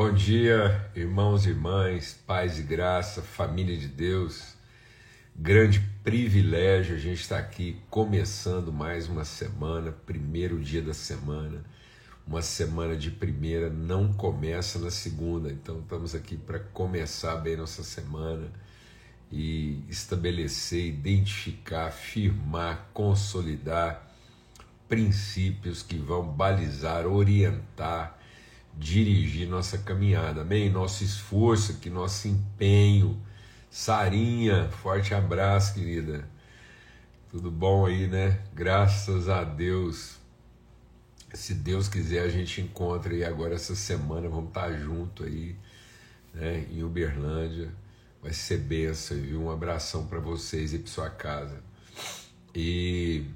Bom 0.00 0.12
dia, 0.12 0.88
irmãos 0.94 1.44
e 1.44 1.48
irmãs, 1.48 2.16
paz 2.24 2.56
e 2.56 2.62
graça, 2.62 3.20
família 3.20 3.76
de 3.76 3.88
Deus. 3.88 4.54
Grande 5.34 5.80
privilégio 6.04 6.94
a 6.94 6.98
gente 7.00 7.20
estar 7.20 7.38
aqui 7.38 7.76
começando 7.90 8.72
mais 8.72 9.08
uma 9.08 9.24
semana, 9.24 9.90
primeiro 9.90 10.60
dia 10.60 10.80
da 10.80 10.94
semana. 10.94 11.64
Uma 12.24 12.42
semana 12.42 12.94
de 12.94 13.10
primeira 13.10 13.68
não 13.68 14.12
começa 14.12 14.78
na 14.78 14.88
segunda, 14.88 15.50
então 15.50 15.80
estamos 15.80 16.14
aqui 16.14 16.36
para 16.36 16.60
começar 16.60 17.34
bem 17.34 17.56
nossa 17.56 17.82
semana 17.82 18.52
e 19.32 19.82
estabelecer, 19.88 20.86
identificar, 20.86 21.90
firmar, 21.90 22.88
consolidar 22.94 24.08
princípios 24.88 25.82
que 25.82 25.96
vão 25.96 26.22
balizar, 26.22 27.04
orientar 27.04 28.17
dirigir 28.78 29.48
nossa 29.48 29.76
caminhada. 29.78 30.42
Amém? 30.42 30.70
Nosso 30.70 31.02
esforço 31.02 31.72
aqui, 31.72 31.90
nosso 31.90 32.28
empenho. 32.28 33.20
Sarinha, 33.70 34.68
forte 34.70 35.12
abraço, 35.12 35.74
querida. 35.74 36.26
Tudo 37.30 37.50
bom 37.50 37.84
aí, 37.84 38.06
né? 38.06 38.40
Graças 38.54 39.28
a 39.28 39.44
Deus. 39.44 40.16
Se 41.34 41.52
Deus 41.52 41.88
quiser, 41.88 42.22
a 42.22 42.28
gente 42.28 42.62
encontra 42.62 43.12
aí 43.12 43.24
agora 43.24 43.54
essa 43.54 43.74
semana. 43.74 44.28
Vamos 44.28 44.48
estar 44.48 44.72
junto 44.72 45.24
aí, 45.24 45.54
né? 46.32 46.66
Em 46.70 46.82
Uberlândia. 46.82 47.70
Vai 48.22 48.32
ser 48.32 48.58
benção, 48.58 49.18
viu? 49.18 49.42
Um 49.42 49.50
abração 49.50 50.06
para 50.06 50.18
vocês 50.18 50.72
e 50.72 50.78
para 50.78 50.90
sua 50.90 51.10
casa. 51.10 51.62
E 52.54 53.26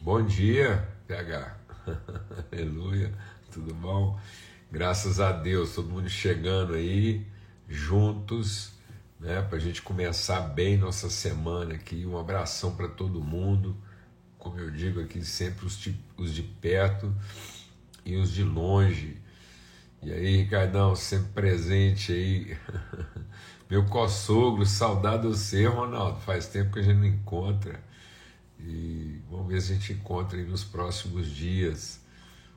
bom 0.00 0.24
dia, 0.24 0.88
PH. 1.06 1.56
Aleluia. 2.52 3.14
Tudo 3.52 3.72
bom? 3.74 4.18
Graças 4.72 5.18
a 5.18 5.32
Deus, 5.32 5.74
todo 5.74 5.90
mundo 5.90 6.08
chegando 6.08 6.74
aí, 6.74 7.26
juntos, 7.68 8.70
né, 9.18 9.42
para 9.42 9.56
a 9.56 9.60
gente 9.60 9.82
começar 9.82 10.40
bem 10.42 10.76
nossa 10.76 11.10
semana 11.10 11.74
aqui. 11.74 12.06
Um 12.06 12.16
abração 12.16 12.76
para 12.76 12.86
todo 12.86 13.20
mundo, 13.20 13.76
como 14.38 14.60
eu 14.60 14.70
digo 14.70 15.00
aqui, 15.00 15.24
sempre 15.24 15.66
os 15.66 15.76
de, 15.76 15.98
os 16.16 16.32
de 16.32 16.44
perto 16.44 17.12
e 18.04 18.14
os 18.14 18.30
de 18.30 18.44
longe. 18.44 19.20
E 20.04 20.12
aí, 20.12 20.36
Ricardão, 20.36 20.94
sempre 20.94 21.32
presente 21.32 22.12
aí. 22.12 22.56
Meu 23.68 23.84
co-sogro, 23.86 24.64
saudade 24.64 25.22
do 25.22 25.34
você, 25.34 25.66
Ronaldo. 25.66 26.20
Faz 26.20 26.46
tempo 26.46 26.74
que 26.74 26.78
a 26.78 26.82
gente 26.82 26.98
não 26.98 27.06
encontra. 27.06 27.82
E 28.60 29.20
vamos 29.28 29.48
ver 29.48 29.60
se 29.60 29.72
a 29.72 29.74
gente 29.74 29.94
encontra 29.94 30.38
aí 30.38 30.44
nos 30.44 30.62
próximos 30.62 31.28
dias. 31.28 32.00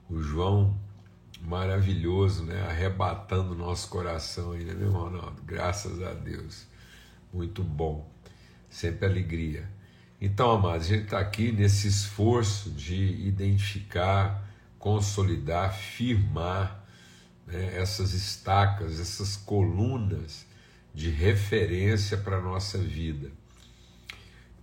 O 0.08 0.22
João 0.22 0.80
maravilhoso, 1.44 2.44
né? 2.44 2.62
Arrebatando 2.64 3.54
nosso 3.54 3.90
coração 3.90 4.54
aí, 4.54 4.64
né, 4.64 4.74
meu 4.74 4.92
Ronaldo? 4.92 5.42
Graças 5.44 6.02
a 6.02 6.14
Deus. 6.14 6.66
Muito 7.32 7.64
bom. 7.64 8.10
Sempre 8.70 9.06
alegria. 9.06 9.70
Então, 10.20 10.52
amados, 10.52 10.88
a 10.88 10.90
gente 10.90 11.04
está 11.04 11.20
aqui 11.20 11.52
nesse 11.52 11.88
esforço 11.88 12.72
de 12.72 13.28
identificar, 13.28 14.48
consolidar, 14.80 15.74
firmar 15.74 16.84
né, 17.46 17.78
essas 17.78 18.14
estacas, 18.14 19.00
essas 19.00 19.36
colunas 19.36 20.46
de 20.94 21.10
referência 21.10 22.18
para 22.18 22.38
a 22.38 22.42
nossa 22.42 22.78
vida. 22.78 23.32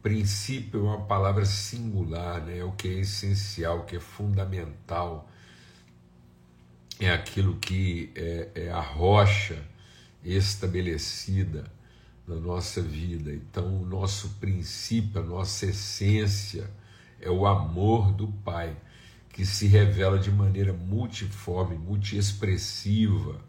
Princípio 0.03 0.81
é 0.81 0.83
uma 0.83 1.03
palavra 1.03 1.45
singular, 1.45 2.41
né? 2.41 2.59
é 2.59 2.65
o 2.65 2.73
que 2.73 2.89
é 2.89 3.01
essencial, 3.01 3.81
o 3.81 3.85
que 3.85 3.97
é 3.97 4.01
fundamental 4.01 5.30
é 7.01 7.11
aquilo 7.13 7.57
que 7.57 8.13
é, 8.15 8.49
é 8.55 8.71
a 8.71 8.81
rocha 8.81 9.59
estabelecida 10.25 11.65
na 12.27 12.37
nossa 12.37 12.83
vida. 12.83 13.33
Então, 13.33 13.83
o 13.83 13.87
nosso 13.87 14.29
princípio, 14.41 15.21
a 15.21 15.25
nossa 15.25 15.67
essência 15.67 16.71
é 17.21 17.31
o 17.31 17.47
amor 17.47 18.13
do 18.13 18.29
Pai, 18.29 18.77
que 19.33 19.47
se 19.47 19.67
revela 19.67 20.19
de 20.19 20.31
maneira 20.31 20.73
multiforme, 20.73 21.77
multiexpressiva. 21.77 23.41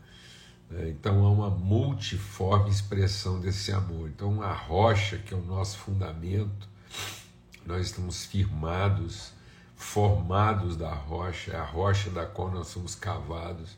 Né? 0.70 0.90
Então, 0.90 1.26
há 1.26 1.30
uma 1.30 1.50
multiforme 1.50 2.70
expressão 2.70 3.40
desse 3.40 3.72
amor. 3.72 4.10
Então, 4.10 4.42
a 4.42 4.54
rocha, 4.54 5.18
que 5.18 5.34
é 5.34 5.38
o 5.38 5.44
nosso 5.44 5.78
fundamento, 5.78 6.70
nós 7.66 7.88
estamos 7.88 8.26
firmados 8.26 9.34
formados 9.82 10.78
da 10.78 10.94
rocha, 10.94 11.52
é 11.52 11.56
a 11.56 11.64
rocha 11.64 12.12
da 12.12 12.24
qual 12.24 12.52
nós 12.52 12.68
somos 12.68 12.94
cavados, 12.94 13.76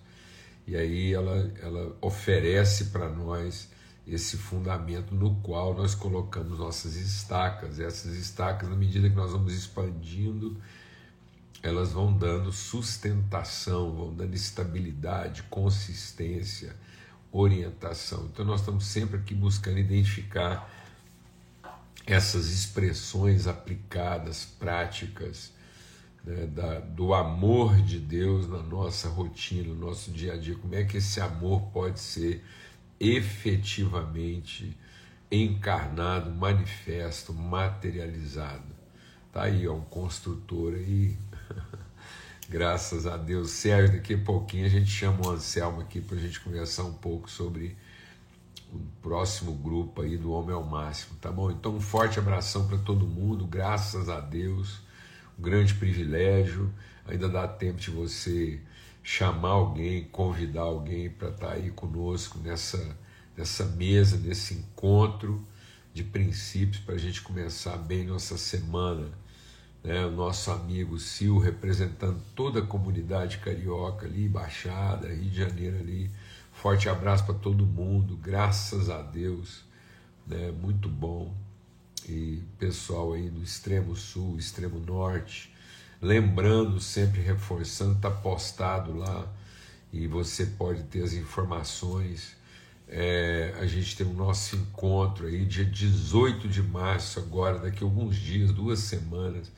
e 0.68 0.75
aí 0.75 1.14
ela, 1.14 1.52
ela 1.62 1.96
oferece 2.02 2.86
para 2.86 3.08
nós 3.09 3.69
esse 4.06 4.38
fundamento 4.38 5.16
no 5.16 5.36
qual 5.36 5.74
nós 5.74 5.96
colocamos 5.96 6.59
nossas 6.59 6.96
estacas. 6.96 7.80
Essas 7.80 8.16
estacas, 8.16 8.69
na 8.69 8.75
medida 8.75 9.09
que 9.09 9.16
nós 9.16 9.31
vamos 9.31 9.53
expandindo, 9.53 10.58
elas 11.62 11.94
vão 11.94 12.12
dando 12.12 12.52
sustentação, 12.52 13.94
vão 13.94 14.13
dando 14.13 14.36
estabilidade, 14.36 15.44
consistência, 15.44 16.75
orientação. 17.31 18.25
Então 18.25 18.44
nós 18.44 18.59
estamos 18.59 18.86
sempre 18.86 19.18
aqui 19.18 19.34
buscando 19.34 19.80
identificar 19.80 20.69
essas 22.06 22.50
expressões 22.50 23.47
aplicadas, 23.47 24.46
práticas, 24.59 25.53
né, 26.23 26.45
da, 26.47 26.79
do 26.79 27.13
amor 27.13 27.75
de 27.81 28.00
Deus 28.00 28.47
na 28.47 28.59
nossa 28.59 29.09
rotina, 29.09 29.73
no 29.73 29.88
nosso 29.88 30.11
dia 30.11 30.34
a 30.34 30.38
dia. 30.38 30.56
Como 30.56 30.73
é 30.73 30.84
que 30.84 30.97
esse 30.97 31.19
amor 31.19 31.61
pode 31.73 32.00
ser 32.00 32.44
efetivamente 33.00 34.78
encarnado, 35.29 36.31
manifesto, 36.31 37.33
materializado? 37.33 38.73
Tá 39.31 39.44
aí, 39.44 39.67
ó, 39.67 39.73
um 39.73 39.81
construtor 39.81 40.73
aí. 40.73 41.17
Graças 42.47 43.07
a 43.07 43.17
Deus. 43.17 43.51
Sérgio, 43.51 43.97
daqui 43.97 44.13
a 44.13 44.17
pouquinho 44.17 44.66
a 44.66 44.69
gente 44.69 44.89
chama 44.89 45.25
o 45.25 45.31
Anselmo 45.31 45.81
aqui 45.81 46.00
para 46.00 46.17
a 46.17 46.19
gente 46.19 46.39
conversar 46.39 46.83
um 46.83 46.94
pouco 46.94 47.29
sobre 47.29 47.75
o 48.72 48.79
próximo 49.01 49.53
grupo 49.53 50.01
aí 50.01 50.17
do 50.17 50.31
Homem 50.31 50.53
ao 50.53 50.63
Máximo, 50.63 51.16
tá 51.19 51.31
bom? 51.31 51.51
Então, 51.51 51.75
um 51.75 51.81
forte 51.81 52.17
abração 52.17 52.67
para 52.67 52.78
todo 52.78 53.06
mundo, 53.06 53.45
graças 53.45 54.09
a 54.09 54.19
Deus 54.19 54.81
um 55.38 55.41
grande 55.41 55.73
privilégio. 55.73 56.73
Ainda 57.05 57.27
dá 57.27 57.47
tempo 57.47 57.79
de 57.79 57.91
você 57.91 58.59
chamar 59.03 59.49
alguém, 59.49 60.05
convidar 60.05 60.61
alguém 60.61 61.09
para 61.09 61.29
estar 61.29 61.47
tá 61.47 61.53
aí 61.53 61.69
conosco 61.71 62.39
nessa, 62.39 62.97
nessa 63.35 63.66
mesa, 63.66 64.17
nesse 64.17 64.53
encontro 64.53 65.45
de 65.94 66.03
princípios 66.03 66.81
para 66.81 66.95
a 66.95 66.97
gente 66.97 67.21
começar 67.21 67.77
bem 67.77 68.05
nossa 68.05 68.38
semana. 68.38 69.09
Né? 69.83 70.05
O 70.05 70.11
nosso 70.11 70.49
amigo 70.49 70.97
Sil 70.97 71.38
representando 71.38 72.21
toda 72.33 72.59
a 72.59 72.65
comunidade 72.65 73.39
carioca 73.39 74.05
ali, 74.05 74.29
Baixada, 74.29 75.09
Rio 75.09 75.29
de 75.29 75.38
Janeiro 75.38 75.77
ali. 75.77 76.09
Forte 76.53 76.88
abraço 76.88 77.25
para 77.25 77.35
todo 77.35 77.65
mundo, 77.65 78.15
graças 78.15 78.89
a 78.89 79.01
Deus, 79.01 79.65
né? 80.25 80.51
muito 80.51 80.88
bom 80.88 81.43
e 82.08 82.44
pessoal 82.58 83.14
aí 83.14 83.30
do 83.30 83.41
extremo 83.41 83.96
sul, 83.96 84.38
extremo 84.38 84.80
norte, 84.80 85.53
lembrando, 86.02 86.80
sempre 86.80 87.22
reforçando, 87.22 87.96
está 87.96 88.12
postado 88.12 88.96
lá 88.96 89.31
e 89.91 90.08
você 90.08 90.46
pode 90.46 90.84
ter 90.84 91.03
as 91.03 91.13
informações. 91.13 92.36
É, 92.88 93.56
a 93.59 93.66
gente 93.66 93.96
tem 93.96 94.06
o 94.06 94.13
nosso 94.13 94.56
encontro 94.56 95.28
aí, 95.28 95.46
dia 95.46 95.66
18 95.66 96.47
de 96.47 96.62
março, 96.62 97.19
agora, 97.19 97.59
daqui 97.59 97.84
a 97.84 97.88
alguns 97.88 98.16
dias, 98.16 98.52
duas 98.52 98.80
semanas, 98.80 99.52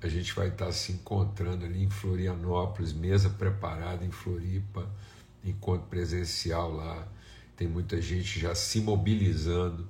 a 0.00 0.08
gente 0.08 0.34
vai 0.34 0.48
estar 0.48 0.70
se 0.72 0.92
encontrando 0.92 1.64
ali 1.64 1.82
em 1.82 1.90
Florianópolis, 1.90 2.92
mesa 2.92 3.30
preparada 3.30 4.04
em 4.04 4.10
Floripa, 4.10 4.88
encontro 5.44 5.86
presencial 5.88 6.72
lá. 6.72 7.06
Tem 7.56 7.68
muita 7.68 8.00
gente 8.00 8.40
já 8.40 8.54
se 8.54 8.80
mobilizando 8.80 9.88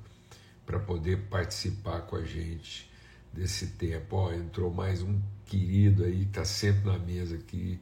para 0.67 0.79
poder 0.79 1.19
participar 1.29 2.03
com 2.03 2.17
a 2.17 2.25
gente 2.25 2.91
desse 3.33 3.69
tempo. 3.69 4.17
Ó, 4.17 4.33
entrou 4.33 4.73
mais 4.73 5.03
um 5.03 5.21
querido 5.45 6.05
aí, 6.05 6.23
está 6.23 6.45
sempre 6.45 6.91
na 6.91 6.99
mesa 6.99 7.37
aqui, 7.37 7.79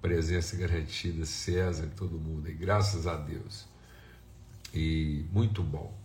presença 0.00 0.56
garantida, 0.56 1.24
César 1.24 1.86
e 1.86 1.90
todo 1.90 2.18
mundo, 2.18 2.48
e 2.48 2.52
graças 2.52 3.06
a 3.06 3.16
Deus. 3.16 3.66
E 4.74 5.24
muito 5.32 5.62
bom, 5.62 5.96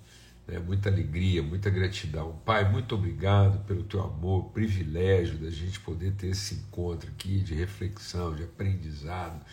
né? 0.47 0.57
muita 0.59 0.89
alegria, 0.89 1.43
muita 1.43 1.69
gratidão. 1.69 2.39
Pai, 2.45 2.69
muito 2.71 2.95
obrigado 2.95 3.65
pelo 3.65 3.83
teu 3.83 4.01
amor, 4.01 4.51
privilégio 4.51 5.37
da 5.37 5.49
gente 5.49 5.79
poder 5.81 6.13
ter 6.13 6.27
esse 6.27 6.55
encontro 6.55 7.09
aqui 7.09 7.39
de 7.39 7.53
reflexão, 7.53 8.33
de 8.33 8.43
aprendizado, 8.43 9.43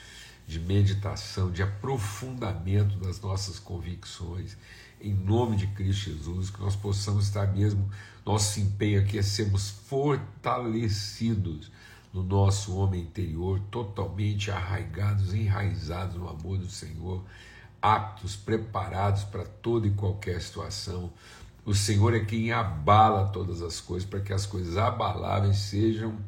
de 0.46 0.60
meditação, 0.60 1.50
de 1.50 1.62
aprofundamento 1.62 2.96
das 2.98 3.20
nossas 3.20 3.58
convicções 3.58 4.56
em 5.00 5.14
nome 5.14 5.56
de 5.56 5.66
Cristo 5.68 6.10
Jesus, 6.10 6.50
que 6.50 6.60
nós 6.60 6.76
possamos 6.76 7.24
estar 7.24 7.46
mesmo, 7.46 7.90
nosso 8.24 8.60
empenho 8.60 9.00
aqui 9.00 9.18
é 9.18 9.22
sermos 9.22 9.70
fortalecidos 9.70 11.70
no 12.12 12.22
nosso 12.22 12.76
homem 12.76 13.02
interior, 13.02 13.60
totalmente 13.70 14.50
arraigados, 14.50 15.32
enraizados 15.32 16.16
no 16.16 16.28
amor 16.28 16.58
do 16.58 16.68
Senhor, 16.68 17.24
aptos, 17.80 18.36
preparados 18.36 19.24
para 19.24 19.44
toda 19.44 19.86
e 19.86 19.90
qualquer 19.90 20.40
situação. 20.42 21.10
O 21.64 21.74
Senhor 21.74 22.14
é 22.14 22.20
quem 22.20 22.52
abala 22.52 23.28
todas 23.28 23.62
as 23.62 23.80
coisas, 23.80 24.08
para 24.08 24.20
que 24.20 24.32
as 24.32 24.44
coisas 24.44 24.76
abaláveis 24.76 25.56
sejam 25.56 26.18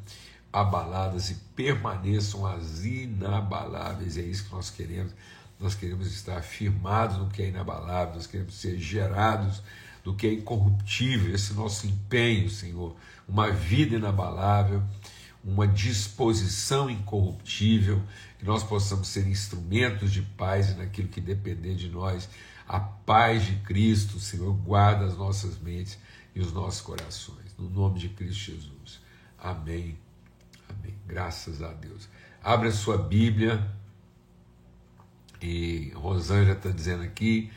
abaladas 0.52 1.30
e 1.30 1.34
permaneçam 1.56 2.46
as 2.46 2.84
inabaláveis. 2.84 4.19
É 4.19 4.22
isso 4.22 4.44
que 4.44 4.52
nós 4.52 4.70
queremos. 4.70 5.12
Nós 5.62 5.76
queremos 5.76 6.09
estar 6.09 6.43
firmados 6.43 7.19
no 7.19 7.29
que 7.29 7.41
é 7.41 7.49
inabalável, 7.49 8.17
nós 8.17 8.26
queremos 8.26 8.55
ser 8.55 8.79
gerados 8.79 9.62
do 10.03 10.12
que 10.12 10.26
é 10.26 10.32
incorruptível, 10.32 11.32
esse 11.32 11.55
nosso 11.55 11.87
empenho, 11.87 12.50
Senhor, 12.50 12.97
uma 13.29 13.50
vida 13.53 13.94
inabalável, 13.94 14.82
uma 15.44 15.67
disposição 15.67 16.91
incorruptível, 16.91 18.03
que 18.38 18.44
nós 18.44 18.64
possamos 18.64 19.06
ser 19.06 19.26
instrumentos 19.29 20.12
de 20.12 20.23
paz 20.23 20.70
e 20.70 20.75
naquilo 20.75 21.09
que 21.09 21.20
depender 21.20 21.76
de 21.76 21.88
nós. 21.88 22.29
A 22.67 22.81
paz 22.81 23.44
de 23.47 23.55
Cristo, 23.56 24.19
Senhor, 24.19 24.53
guarda 24.53 25.05
as 25.05 25.17
nossas 25.17 25.58
mentes 25.58 25.99
e 26.35 26.41
os 26.41 26.53
nossos 26.53 26.81
corações. 26.81 27.55
No 27.56 27.69
nome 27.69 28.00
de 28.00 28.08
Cristo 28.08 28.53
Jesus. 28.53 29.00
Amém. 29.38 29.97
Amém. 30.69 30.94
Graças 31.06 31.62
a 31.62 31.73
Deus. 31.73 32.08
Abra 32.43 32.69
a 32.69 32.73
sua 32.73 32.99
Bíblia. 32.99 33.70
E 35.43 35.93
Rosângela 35.94 36.56
está 36.56 36.71
dizendo 36.71 37.03
aqui 37.03 37.50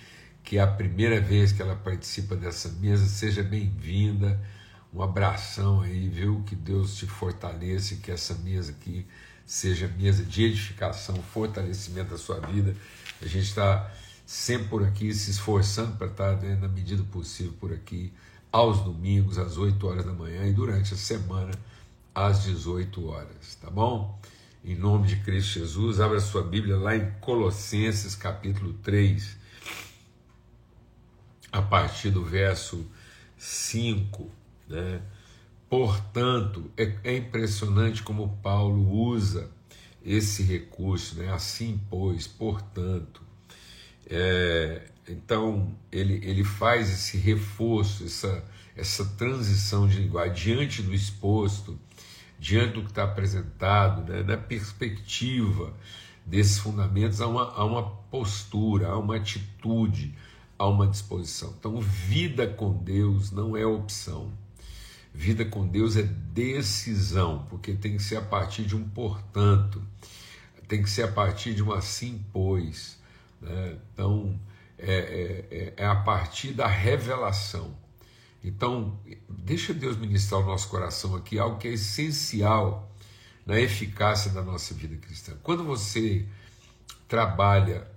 que 0.44 0.58
é 0.58 0.62
a 0.62 0.68
primeira 0.68 1.20
vez 1.20 1.52
que 1.52 1.62
ela 1.62 1.76
participa 1.76 2.36
dessa 2.36 2.70
mesa. 2.70 3.06
Seja 3.06 3.42
bem-vinda. 3.42 4.40
Um 4.94 5.02
abração 5.02 5.82
aí, 5.82 6.08
viu? 6.08 6.44
Que 6.46 6.56
Deus 6.56 6.96
te 6.96 7.06
fortaleça 7.06 7.96
e 7.96 7.98
que 7.98 8.12
essa 8.12 8.36
mesa 8.36 8.72
aqui 8.72 9.06
seja 9.46 9.88
mesa 9.88 10.24
de 10.24 10.46
edificação, 10.46 11.16
fortalecimento 11.16 12.12
da 12.12 12.18
sua 12.18 12.40
vida. 12.40 12.76
A 13.22 13.28
gente 13.28 13.46
está 13.46 13.92
sempre 14.26 14.68
por 14.68 14.84
aqui 14.84 15.14
se 15.14 15.32
esforçando 15.32 15.98
para 15.98 16.08
estar, 16.08 16.38
né, 16.38 16.56
na 16.56 16.68
medida 16.68 17.04
possível, 17.04 17.54
por 17.60 17.72
aqui, 17.72 18.12
aos 18.52 18.80
domingos, 18.82 19.38
às 19.38 19.58
8 19.58 19.86
horas 19.86 20.06
da 20.06 20.14
manhã 20.14 20.46
e 20.48 20.54
durante 20.54 20.94
a 20.94 20.98
semana, 20.98 21.52
às 22.14 22.44
18 22.44 23.06
horas, 23.08 23.56
tá 23.62 23.70
bom? 23.70 24.20
Em 24.68 24.74
nome 24.74 25.08
de 25.08 25.18
Cristo 25.18 25.60
Jesus, 25.60 26.00
abra 26.00 26.20
sua 26.20 26.42
Bíblia 26.42 26.76
lá 26.76 26.96
em 26.96 27.12
Colossenses 27.22 28.16
capítulo 28.16 28.74
3, 28.82 29.38
a 31.52 31.62
partir 31.62 32.10
do 32.10 32.26
verso 32.26 32.84
5, 33.38 34.28
né? 34.68 35.04
Portanto, 35.70 36.72
é, 36.76 36.96
é 37.04 37.16
impressionante 37.16 38.02
como 38.02 38.40
Paulo 38.42 38.90
usa 38.92 39.52
esse 40.04 40.42
recurso, 40.42 41.20
né? 41.20 41.32
assim, 41.32 41.80
pois, 41.88 42.26
portanto. 42.26 43.22
É, 44.08 44.90
então, 45.08 45.78
ele, 45.92 46.16
ele 46.24 46.44
faz 46.44 46.90
esse 46.90 47.18
reforço, 47.18 48.04
essa, 48.04 48.44
essa 48.76 49.06
transição 49.16 49.88
de 49.88 50.00
linguagem 50.00 50.34
diante 50.34 50.82
do 50.82 50.92
exposto, 50.92 51.80
diante 52.40 52.74
do 52.74 52.84
que 52.84 52.90
está 52.90 53.04
apresentado, 53.04 54.12
né? 54.12 54.24
na 54.24 54.38
perspectiva 54.38 55.74
desses 56.26 56.58
fundamentos, 56.58 57.22
há 57.22 57.28
uma, 57.28 57.52
há 57.52 57.64
uma 57.64 57.84
postura, 58.12 58.88
há 58.90 58.98
uma 58.98 59.16
atitude, 59.16 60.16
há 60.58 60.68
uma 60.68 60.88
disposição. 60.88 61.54
Então, 61.60 61.80
vida 61.80 62.48
com 62.48 62.74
Deus 62.74 63.32
não 63.32 63.56
é 63.56 63.66
opção 63.66 64.32
Vida 65.16 65.46
com 65.46 65.66
Deus 65.66 65.96
é 65.96 66.04
decisão, 66.04 67.46
porque 67.50 67.74
tem 67.74 67.96
que 67.96 68.04
ser 68.04 68.18
a 68.18 68.22
partir 68.22 68.64
de 68.64 68.76
um 68.76 68.84
portanto, 68.84 69.82
tem 70.68 70.84
que 70.84 70.90
ser 70.90 71.04
a 71.04 71.08
partir 71.08 71.54
de 71.54 71.64
um 71.64 71.72
assim 71.72 72.22
pois. 72.34 73.00
Né? 73.42 73.78
Então, 73.94 74.38
é, 74.78 74.94
é, 74.94 75.58
é, 75.58 75.74
é 75.78 75.86
a 75.86 75.96
partir 75.96 76.52
da 76.52 76.68
revelação. 76.68 77.74
Então, 78.48 79.00
deixa 79.28 79.74
Deus 79.74 79.98
ministrar 79.98 80.42
o 80.42 80.46
nosso 80.46 80.70
coração 80.70 81.16
aqui, 81.16 81.40
algo 81.40 81.58
que 81.58 81.68
é 81.68 81.74
essencial 81.74 82.92
na 83.46 83.60
eficácia 83.60 84.32
da 84.32 84.44
nossa 84.44 84.74
vida 84.74 84.96
cristã. 84.98 85.34
Quando 85.42 85.64
você 85.64 86.26
trabalha 87.08 87.88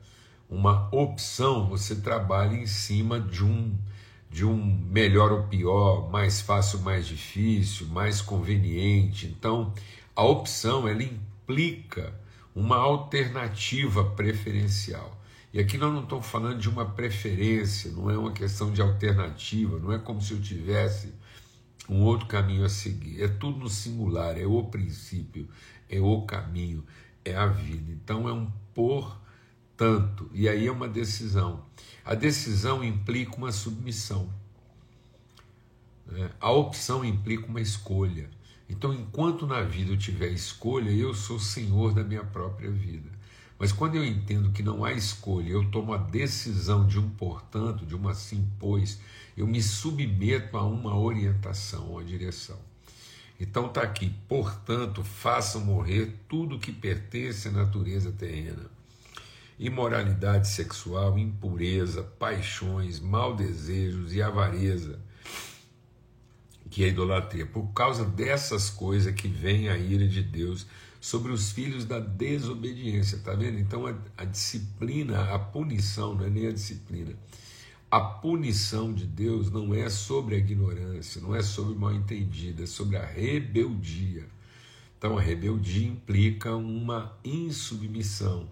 uma 0.49 0.89
opção, 0.91 1.69
você 1.69 1.97
trabalha 1.97 2.57
em 2.57 2.67
cima 2.67 3.21
de 3.21 3.45
um 3.45 3.77
de 4.31 4.45
um 4.45 4.57
melhor 4.91 5.33
ou 5.33 5.45
pior, 5.45 6.11
mais 6.11 6.43
fácil 6.43 6.81
mais 6.81 7.07
difícil, 7.07 7.87
mais 7.87 8.21
conveniente. 8.21 9.27
Então, 9.27 9.73
a 10.15 10.23
opção 10.23 10.87
ela 10.87 11.03
implica 11.03 12.13
uma 12.55 12.77
alternativa 12.77 14.05
preferencial. 14.05 15.18
E 15.53 15.59
aqui 15.59 15.79
nós 15.79 15.93
não 15.93 16.03
estamos 16.03 16.27
falando 16.27 16.59
de 16.59 16.69
uma 16.69 16.85
preferência, 16.85 17.91
não 17.93 18.11
é 18.11 18.19
uma 18.19 18.33
questão 18.33 18.71
de 18.71 18.83
alternativa, 18.83 19.79
não 19.79 19.93
é 19.93 19.99
como 19.99 20.21
se 20.21 20.33
eu 20.33 20.41
tivesse 20.41 21.15
um 21.89 22.03
outro 22.03 22.27
caminho 22.27 22.65
a 22.65 22.69
seguir. 22.69 23.23
É 23.23 23.29
tudo 23.29 23.61
no 23.61 23.69
singular, 23.69 24.39
é 24.39 24.45
o 24.45 24.65
princípio, 24.65 25.49
é 25.89 26.01
o 26.01 26.23
caminho, 26.23 26.85
é 27.25 27.35
a 27.35 27.47
vida. 27.47 27.91
Então 27.91 28.29
é 28.29 28.33
um 28.33 28.51
portanto, 28.75 30.29
e 30.33 30.49
aí 30.49 30.67
é 30.67 30.73
uma 30.73 30.89
decisão. 30.89 31.65
A 32.05 32.15
decisão 32.15 32.85
implica 32.85 33.37
uma 33.37 33.51
submissão. 33.51 34.33
Né? 36.07 36.31
A 36.41 36.51
opção 36.51 37.05
implica 37.05 37.47
uma 37.47 37.61
escolha. 37.61 38.29
Então, 38.69 38.93
enquanto 38.93 39.47
na 39.47 39.63
vida 39.63 39.93
eu 39.93 39.97
tiver 39.97 40.29
escolha, 40.29 40.91
eu 40.91 41.15
sou 41.15 41.39
senhor 41.39 41.95
da 41.95 42.05
minha 42.05 42.23
própria 42.23 42.71
vida. 42.71 43.11
Mas 43.59 43.73
quando 43.73 43.97
eu 43.97 44.05
entendo 44.05 44.53
que 44.53 44.63
não 44.63 44.85
há 44.85 44.93
escolha, 44.93 45.51
eu 45.51 45.69
tomo 45.71 45.93
a 45.93 45.99
decisão 45.99 46.87
de 46.87 46.99
um 46.99 47.11
portanto, 47.11 47.85
de 47.85 47.95
uma 47.95 48.15
sim, 48.15 48.49
pois, 48.59 49.01
eu 49.37 49.47
me 49.47 49.63
submeto 49.63 50.57
a 50.57 50.65
uma 50.65 50.97
orientação, 50.97 51.93
uma 51.93 52.05
direção. 52.05 52.59
Então 53.41 53.67
está 53.67 53.83
aqui, 53.83 54.15
portanto, 54.29 55.03
façam 55.03 55.65
morrer 55.65 56.15
tudo 56.29 56.59
que 56.59 56.73
pertence 56.73 57.49
à 57.49 57.51
natureza 57.51 58.13
terrena 58.13 58.79
imoralidade 59.59 60.49
sexual, 60.49 61.19
impureza, 61.19 62.03
paixões, 62.03 63.01
mau 63.01 63.35
desejos 63.35 64.15
e 64.15 64.23
avareza, 64.23 65.01
que 66.71 66.85
é 66.85 66.89
idolatria. 66.89 67.45
Por 67.45 67.73
causa 67.73 68.05
dessas 68.05 68.71
coisas 68.71 69.13
que 69.13 69.27
vem 69.27 69.69
a 69.69 69.77
ira 69.77 70.07
de 70.07 70.23
Deus 70.23 70.67
sobre 71.01 71.33
os 71.33 71.53
filhos 71.53 71.85
da 71.85 71.99
desobediência, 71.99 73.19
tá 73.19 73.35
vendo? 73.35 73.59
Então 73.59 73.87
a, 73.87 73.95
a 74.17 74.25
disciplina, 74.25 75.35
a 75.35 75.39
punição, 75.39 76.15
não 76.15 76.25
é 76.25 76.31
nem 76.31 76.47
a 76.47 76.53
disciplina. 76.53 77.15
A 77.91 78.01
punição 78.01 78.93
de 78.93 79.07
Deus 79.07 79.51
não 79.51 79.75
é 79.75 79.89
sobre 79.89 80.35
a 80.35 80.39
ignorância, 80.39 81.21
não 81.23 81.35
é 81.35 81.43
sobre 81.43 81.73
o 81.73 81.79
mal 81.79 81.95
entendido, 81.95 82.63
é 82.63 82.67
sobre 82.67 82.97
a 82.97 83.05
rebeldia. 83.05 84.27
Então 84.99 85.17
a 85.17 85.21
rebeldia 85.21 85.87
implica 85.87 86.55
uma 86.55 87.17
insubmissão 87.25 88.49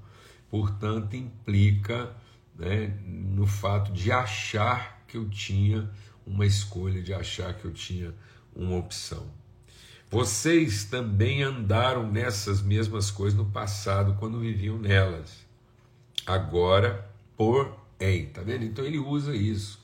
portanto, 0.50 1.14
implica 1.14 2.14
né, 2.54 2.98
no 3.04 3.46
fato 3.46 3.92
de 3.92 4.10
achar 4.10 5.04
que 5.06 5.16
eu 5.16 5.28
tinha 5.28 5.90
uma 6.26 6.46
escolha, 6.46 7.02
de 7.02 7.12
achar 7.12 7.54
que 7.54 7.64
eu 7.64 7.72
tinha 7.72 8.14
uma 8.54 8.76
opção. 8.76 9.26
Vocês 10.16 10.84
também 10.84 11.42
andaram 11.42 12.10
nessas 12.10 12.62
mesmas 12.62 13.10
coisas 13.10 13.38
no 13.38 13.44
passado, 13.44 14.16
quando 14.18 14.40
viviam 14.40 14.78
nelas. 14.78 15.44
Agora, 16.24 17.06
porém, 17.36 18.24
tá 18.32 18.40
vendo? 18.40 18.64
Então 18.64 18.82
ele 18.82 18.98
usa 18.98 19.36
isso. 19.36 19.78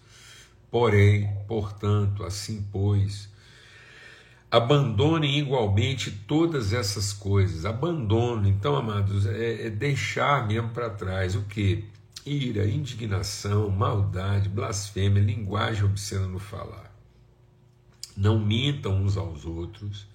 Porém, 0.70 1.30
portanto, 1.46 2.24
assim 2.24 2.66
pois, 2.72 3.28
Abandonem 4.50 5.38
igualmente 5.38 6.10
todas 6.10 6.72
essas 6.72 7.12
coisas. 7.12 7.66
Abandono, 7.66 8.48
então, 8.48 8.74
amados, 8.74 9.26
é, 9.26 9.66
é 9.66 9.70
deixar 9.70 10.48
mesmo 10.48 10.70
para 10.70 10.88
trás 10.88 11.36
o 11.36 11.42
que? 11.42 11.84
Ira, 12.24 12.66
indignação, 12.66 13.68
maldade, 13.68 14.48
blasfêmia, 14.48 15.22
linguagem 15.22 15.84
obscena 15.84 16.26
no 16.26 16.38
falar. 16.38 16.90
Não 18.16 18.38
mintam 18.38 19.02
uns 19.02 19.18
aos 19.18 19.44
outros, 19.44 20.10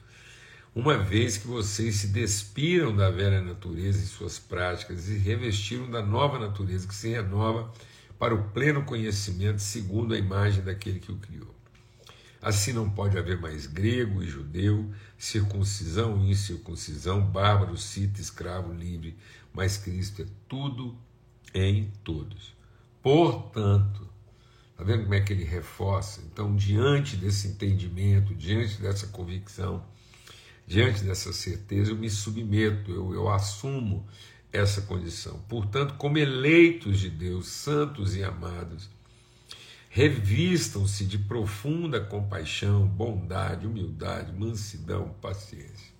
uma 0.77 0.95
vez 0.95 1.37
que 1.37 1.47
vocês 1.47 1.95
se 1.95 2.07
despiram 2.09 2.95
da 2.95 3.09
velha 3.09 3.41
natureza 3.41 3.97
em 3.97 4.05
suas 4.05 4.37
práticas 4.37 5.09
e 5.09 5.17
revestiram 5.17 5.89
da 5.89 6.03
nova 6.03 6.37
natureza 6.37 6.87
que 6.87 6.93
se 6.93 7.09
renova 7.09 7.73
para 8.19 8.35
o 8.35 8.49
pleno 8.51 8.83
conhecimento 8.83 9.59
segundo 9.59 10.13
a 10.13 10.19
imagem 10.19 10.63
daquele 10.63 10.99
que 10.99 11.11
o 11.11 11.17
criou. 11.17 11.51
Assim 12.39 12.73
não 12.73 12.87
pode 12.87 13.17
haver 13.17 13.41
mais 13.41 13.65
grego 13.65 14.21
e 14.21 14.27
judeu, 14.27 14.93
circuncisão 15.17 16.23
e 16.23 16.29
incircuncisão, 16.29 17.21
bárbaro, 17.25 17.75
cita, 17.75 18.21
escravo, 18.21 18.71
livre, 18.71 19.17
mas 19.51 19.77
Cristo 19.77 20.21
é 20.21 20.25
tudo 20.47 20.95
em 21.55 21.91
todos. 22.03 22.55
Portanto, 23.01 24.07
está 24.69 24.83
vendo 24.83 25.05
como 25.05 25.15
é 25.15 25.21
que 25.21 25.33
ele 25.33 25.43
reforça? 25.43 26.21
Então, 26.31 26.55
diante 26.55 27.17
desse 27.17 27.47
entendimento, 27.47 28.35
diante 28.35 28.79
dessa 28.79 29.07
convicção, 29.07 29.83
diante 30.67 31.03
dessa 31.03 31.31
certeza, 31.31 31.91
eu 31.91 31.95
me 31.95 32.09
submeto, 32.09 32.91
eu, 32.91 33.13
eu 33.13 33.29
assumo 33.29 34.05
essa 34.51 34.81
condição. 34.81 35.39
Portanto, 35.47 35.93
como 35.93 36.17
eleitos 36.17 36.99
de 36.99 37.09
Deus, 37.09 37.47
santos 37.47 38.15
e 38.15 38.23
amados, 38.23 38.89
revistam-se 39.89 41.05
de 41.05 41.17
profunda 41.17 42.01
compaixão, 42.01 42.85
bondade, 42.85 43.65
humildade, 43.65 44.37
mansidão, 44.37 45.15
paciência, 45.21 45.93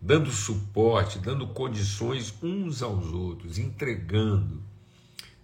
dando 0.00 0.30
suporte, 0.30 1.18
dando 1.18 1.48
condições 1.48 2.32
uns 2.40 2.82
aos 2.82 3.06
outros, 3.06 3.58
entregando, 3.58 4.62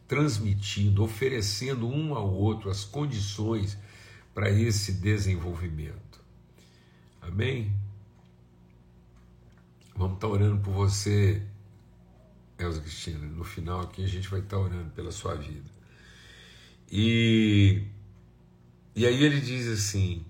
transmitindo, 0.06 1.02
oferecendo 1.02 1.88
um 1.88 2.14
ao 2.14 2.32
outro 2.32 2.70
as 2.70 2.84
condições 2.84 3.76
para 4.32 4.48
esse 4.48 4.92
desenvolvimento. 4.92 6.20
Amém? 7.20 7.72
Vamos 9.96 10.16
estar 10.16 10.28
orando 10.28 10.60
por 10.60 10.72
você, 10.72 11.42
Elza 12.58 12.80
Cristina. 12.80 13.18
No 13.18 13.44
final 13.44 13.80
aqui 13.80 14.04
a 14.04 14.08
gente 14.08 14.28
vai 14.28 14.40
estar 14.40 14.58
orando 14.58 14.90
pela 14.90 15.10
sua 15.10 15.34
vida. 15.34 15.70
E, 16.90 17.82
e 18.94 19.06
aí 19.06 19.24
ele 19.24 19.40
diz 19.40 19.66
assim: 19.68 20.24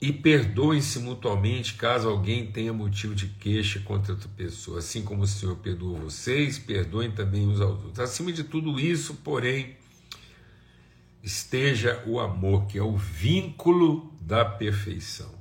e 0.00 0.12
perdoem-se 0.12 0.98
mutuamente 0.98 1.74
caso 1.74 2.08
alguém 2.08 2.50
tenha 2.50 2.72
motivo 2.72 3.14
de 3.14 3.26
queixa 3.26 3.80
contra 3.80 4.14
outra 4.14 4.28
pessoa. 4.30 4.78
Assim 4.78 5.02
como 5.02 5.22
o 5.22 5.26
Senhor 5.26 5.56
perdoou 5.56 5.98
vocês, 5.98 6.58
perdoem 6.58 7.10
também 7.10 7.46
uns 7.46 7.60
aos 7.60 7.82
outros. 7.82 8.00
Acima 8.00 8.32
de 8.32 8.44
tudo 8.44 8.80
isso, 8.80 9.14
porém, 9.16 9.76
esteja 11.22 12.02
o 12.06 12.18
amor, 12.18 12.66
que 12.66 12.78
é 12.78 12.82
o 12.82 12.96
vínculo 12.96 14.10
da 14.22 14.42
perfeição. 14.42 15.39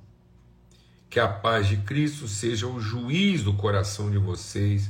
Que 1.09 1.19
a 1.19 1.27
paz 1.27 1.67
de 1.67 1.77
Cristo 1.77 2.27
seja 2.27 2.67
o 2.67 2.79
juiz 2.79 3.43
do 3.43 3.53
coração 3.53 4.11
de 4.11 4.17
vocês, 4.17 4.89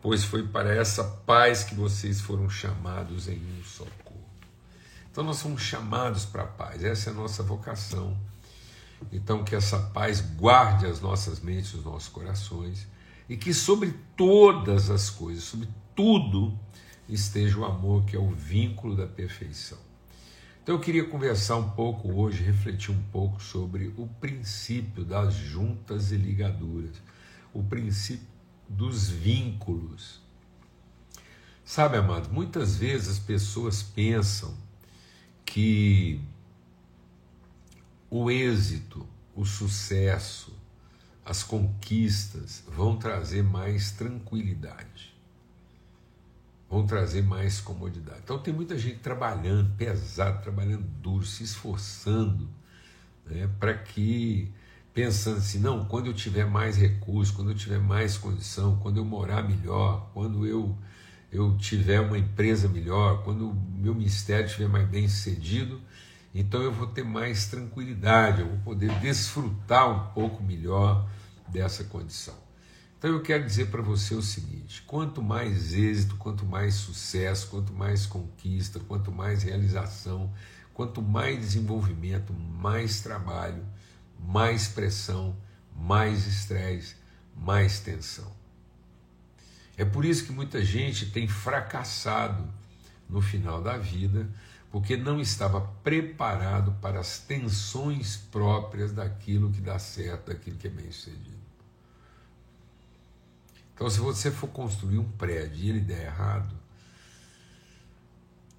pois 0.00 0.24
foi 0.24 0.46
para 0.46 0.72
essa 0.74 1.02
paz 1.02 1.64
que 1.64 1.74
vocês 1.74 2.20
foram 2.20 2.48
chamados 2.48 3.26
em 3.28 3.38
um 3.38 3.64
só 3.64 3.84
corpo. 4.04 4.20
Então 5.10 5.24
nós 5.24 5.38
somos 5.38 5.62
chamados 5.62 6.24
para 6.24 6.42
a 6.42 6.46
paz, 6.46 6.84
essa 6.84 7.10
é 7.10 7.12
a 7.12 7.16
nossa 7.16 7.42
vocação. 7.42 8.16
Então 9.12 9.42
que 9.42 9.54
essa 9.54 9.78
paz 9.78 10.20
guarde 10.20 10.86
as 10.86 11.00
nossas 11.00 11.40
mentes, 11.40 11.74
os 11.74 11.84
nossos 11.84 12.08
corações, 12.08 12.86
e 13.28 13.36
que 13.36 13.52
sobre 13.52 13.92
todas 14.16 14.90
as 14.90 15.10
coisas, 15.10 15.42
sobre 15.42 15.68
tudo, 15.94 16.56
esteja 17.08 17.58
o 17.58 17.64
amor, 17.64 18.04
que 18.04 18.14
é 18.14 18.18
o 18.18 18.30
vínculo 18.30 18.94
da 18.94 19.06
perfeição. 19.06 19.78
Então 20.66 20.74
eu 20.74 20.80
queria 20.80 21.04
conversar 21.04 21.58
um 21.58 21.70
pouco 21.70 22.12
hoje, 22.12 22.42
refletir 22.42 22.90
um 22.90 23.00
pouco 23.12 23.40
sobre 23.40 23.94
o 23.96 24.08
princípio 24.20 25.04
das 25.04 25.32
juntas 25.32 26.10
e 26.10 26.16
ligaduras, 26.16 27.00
o 27.54 27.62
princípio 27.62 28.26
dos 28.68 29.08
vínculos. 29.08 30.20
Sabe, 31.64 31.98
amado, 31.98 32.30
muitas 32.32 32.78
vezes 32.78 33.10
as 33.10 33.18
pessoas 33.20 33.80
pensam 33.80 34.56
que 35.44 36.20
o 38.10 38.28
êxito, 38.28 39.06
o 39.36 39.44
sucesso, 39.44 40.52
as 41.24 41.44
conquistas 41.44 42.64
vão 42.66 42.96
trazer 42.96 43.44
mais 43.44 43.92
tranquilidade 43.92 45.15
vão 46.68 46.86
trazer 46.86 47.22
mais 47.22 47.60
comodidade. 47.60 48.20
Então 48.24 48.38
tem 48.38 48.52
muita 48.52 48.76
gente 48.76 48.98
trabalhando 48.98 49.74
pesado, 49.76 50.42
trabalhando 50.42 50.84
duro, 51.00 51.24
se 51.24 51.44
esforçando 51.44 52.48
né, 53.24 53.48
para 53.58 53.74
que, 53.74 54.52
pensando 54.92 55.38
assim, 55.38 55.58
não, 55.58 55.84
quando 55.84 56.06
eu 56.06 56.14
tiver 56.14 56.44
mais 56.44 56.76
recursos, 56.76 57.34
quando 57.34 57.50
eu 57.50 57.56
tiver 57.56 57.78
mais 57.78 58.16
condição, 58.16 58.76
quando 58.76 58.98
eu 58.98 59.04
morar 59.04 59.42
melhor, 59.42 60.10
quando 60.12 60.46
eu, 60.46 60.76
eu 61.30 61.56
tiver 61.56 62.00
uma 62.00 62.18
empresa 62.18 62.68
melhor, 62.68 63.22
quando 63.22 63.50
o 63.50 63.54
meu 63.54 63.94
ministério 63.94 64.46
estiver 64.46 64.68
mais 64.68 64.88
bem 64.88 65.08
sucedido, 65.08 65.80
então 66.34 66.60
eu 66.60 66.72
vou 66.72 66.86
ter 66.88 67.04
mais 67.04 67.46
tranquilidade, 67.46 68.42
eu 68.42 68.48
vou 68.48 68.58
poder 68.58 68.90
desfrutar 69.00 69.88
um 69.88 70.12
pouco 70.12 70.42
melhor 70.42 71.08
dessa 71.48 71.84
condição. 71.84 72.45
Então 72.98 73.10
eu 73.10 73.22
quero 73.22 73.44
dizer 73.44 73.66
para 73.66 73.82
você 73.82 74.14
o 74.14 74.22
seguinte: 74.22 74.82
quanto 74.86 75.22
mais 75.22 75.74
êxito, 75.74 76.16
quanto 76.16 76.46
mais 76.46 76.74
sucesso, 76.74 77.48
quanto 77.48 77.72
mais 77.72 78.06
conquista, 78.06 78.80
quanto 78.80 79.12
mais 79.12 79.42
realização, 79.42 80.32
quanto 80.72 81.02
mais 81.02 81.38
desenvolvimento, 81.38 82.32
mais 82.32 83.00
trabalho, 83.00 83.64
mais 84.18 84.68
pressão, 84.68 85.36
mais 85.74 86.26
estresse, 86.26 86.96
mais 87.36 87.80
tensão. 87.80 88.34
É 89.76 89.84
por 89.84 90.04
isso 90.06 90.24
que 90.24 90.32
muita 90.32 90.64
gente 90.64 91.10
tem 91.10 91.28
fracassado 91.28 92.48
no 93.08 93.20
final 93.20 93.62
da 93.62 93.76
vida, 93.76 94.26
porque 94.70 94.96
não 94.96 95.20
estava 95.20 95.60
preparado 95.60 96.72
para 96.80 96.98
as 96.98 97.18
tensões 97.18 98.16
próprias 98.16 98.90
daquilo 98.90 99.52
que 99.52 99.60
dá 99.60 99.78
certo, 99.78 100.28
daquilo 100.28 100.56
que 100.56 100.66
é 100.66 100.70
bem 100.70 100.90
sucedido. 100.90 101.35
Então, 103.76 103.90
se 103.90 104.00
você 104.00 104.30
for 104.30 104.48
construir 104.48 104.98
um 104.98 105.04
prédio 105.04 105.62
e 105.62 105.68
ele 105.68 105.80
der 105.80 106.06
errado, 106.06 106.56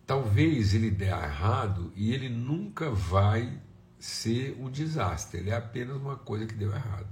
talvez 0.05 0.75
ele 0.75 0.91
dê 0.91 1.05
errado 1.05 1.91
e 1.95 2.13
ele 2.13 2.29
nunca 2.29 2.91
vai 2.91 3.59
ser 3.97 4.55
um 4.59 4.69
desastre, 4.69 5.39
ele 5.39 5.49
é 5.49 5.55
apenas 5.55 5.97
uma 5.97 6.17
coisa 6.17 6.45
que 6.45 6.53
deu 6.53 6.71
errado. 6.71 7.07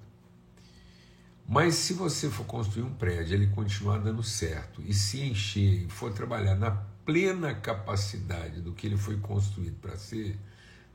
Mas 1.49 1.73
se 1.73 1.93
você 1.93 2.29
for 2.29 2.45
construir 2.45 2.83
um 2.83 2.93
prédio, 2.93 3.33
ele 3.33 3.47
continuar 3.47 3.97
dando 3.97 4.21
certo 4.21 4.83
e 4.83 4.93
se 4.93 5.21
encher 5.21 5.85
e 5.85 5.89
for 5.89 6.13
trabalhar 6.13 6.53
na 6.53 6.69
plena 6.69 7.55
capacidade 7.55 8.61
do 8.61 8.71
que 8.71 8.85
ele 8.85 8.97
foi 8.97 9.17
construído 9.17 9.79
para 9.79 9.97
ser, 9.97 10.39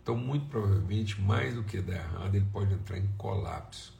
então 0.01 0.17
muito 0.17 0.47
provavelmente 0.47 1.21
mais 1.21 1.55
do 1.55 1.65
que 1.65 1.81
dar 1.81 1.97
errado, 1.97 2.37
ele 2.37 2.47
pode 2.53 2.73
entrar 2.73 2.99
em 2.99 3.09
colapso. 3.19 4.00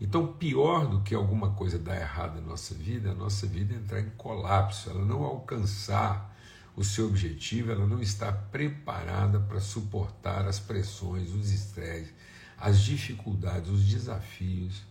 Então, 0.00 0.26
pior 0.26 0.86
do 0.86 1.00
que 1.00 1.14
alguma 1.14 1.52
coisa 1.52 1.78
dar 1.78 1.96
errado 1.96 2.40
na 2.40 2.48
nossa 2.48 2.74
vida, 2.74 3.12
a 3.12 3.14
nossa 3.14 3.46
vida 3.46 3.74
é 3.74 3.78
entrar 3.78 4.00
em 4.00 4.10
colapso, 4.10 4.90
ela 4.90 5.04
não 5.04 5.22
alcançar 5.22 6.36
o 6.76 6.84
seu 6.84 7.06
objetivo, 7.06 7.72
ela 7.72 7.86
não 7.86 8.02
está 8.02 8.30
preparada 8.30 9.40
para 9.40 9.58
suportar 9.58 10.46
as 10.46 10.60
pressões, 10.60 11.32
os 11.32 11.50
estresses, 11.50 12.12
as 12.58 12.80
dificuldades, 12.80 13.70
os 13.70 13.86
desafios, 13.86 14.84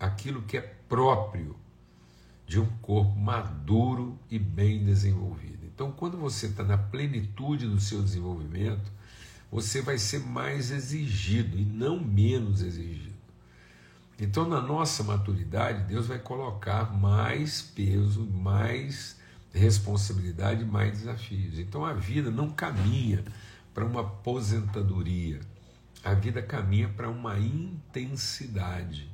aquilo 0.00 0.42
que 0.42 0.56
é 0.56 0.62
próprio 0.88 1.56
de 2.46 2.58
um 2.58 2.66
corpo 2.80 3.18
maduro 3.18 4.18
e 4.30 4.38
bem 4.38 4.84
desenvolvido. 4.84 5.66
Então, 5.66 5.92
quando 5.92 6.16
você 6.16 6.46
está 6.46 6.62
na 6.62 6.78
plenitude 6.78 7.66
do 7.66 7.80
seu 7.80 8.02
desenvolvimento, 8.02 8.90
você 9.50 9.82
vai 9.82 9.98
ser 9.98 10.20
mais 10.20 10.70
exigido 10.70 11.58
e 11.58 11.64
não 11.64 12.00
menos 12.00 12.62
exigido. 12.62 13.13
Então, 14.18 14.48
na 14.48 14.60
nossa 14.60 15.02
maturidade, 15.02 15.84
Deus 15.84 16.06
vai 16.06 16.18
colocar 16.18 16.92
mais 16.92 17.60
peso, 17.60 18.24
mais 18.26 19.16
responsabilidade, 19.52 20.64
mais 20.64 20.98
desafios. 20.98 21.58
Então, 21.58 21.84
a 21.84 21.92
vida 21.92 22.30
não 22.30 22.50
caminha 22.50 23.24
para 23.72 23.84
uma 23.84 24.02
aposentadoria, 24.02 25.40
a 26.04 26.14
vida 26.14 26.40
caminha 26.42 26.88
para 26.88 27.08
uma 27.08 27.38
intensidade. 27.38 29.10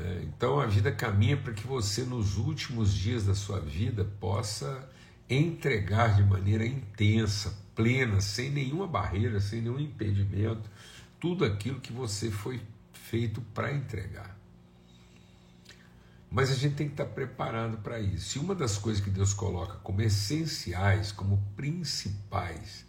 É, 0.00 0.22
então, 0.24 0.60
a 0.60 0.66
vida 0.66 0.90
caminha 0.90 1.36
para 1.36 1.52
que 1.52 1.66
você, 1.66 2.02
nos 2.02 2.36
últimos 2.36 2.92
dias 2.92 3.26
da 3.26 3.34
sua 3.34 3.60
vida, 3.60 4.04
possa 4.18 4.88
entregar 5.30 6.16
de 6.16 6.24
maneira 6.24 6.66
intensa, 6.66 7.56
plena, 7.74 8.20
sem 8.20 8.50
nenhuma 8.50 8.86
barreira, 8.86 9.40
sem 9.40 9.62
nenhum 9.62 9.78
impedimento, 9.78 10.68
tudo 11.20 11.44
aquilo 11.44 11.80
que 11.80 11.92
você 11.92 12.30
foi 12.30 12.60
feito 13.14 13.40
para 13.54 13.72
entregar. 13.72 14.36
Mas 16.28 16.50
a 16.50 16.54
gente 16.54 16.74
tem 16.74 16.88
que 16.88 16.94
estar 16.94 17.06
preparado 17.06 17.76
para 17.78 18.00
isso. 18.00 18.38
E 18.38 18.40
uma 18.40 18.56
das 18.56 18.76
coisas 18.76 19.00
que 19.00 19.08
Deus 19.08 19.32
coloca 19.32 19.76
como 19.84 20.02
essenciais, 20.02 21.12
como 21.12 21.40
principais, 21.54 22.84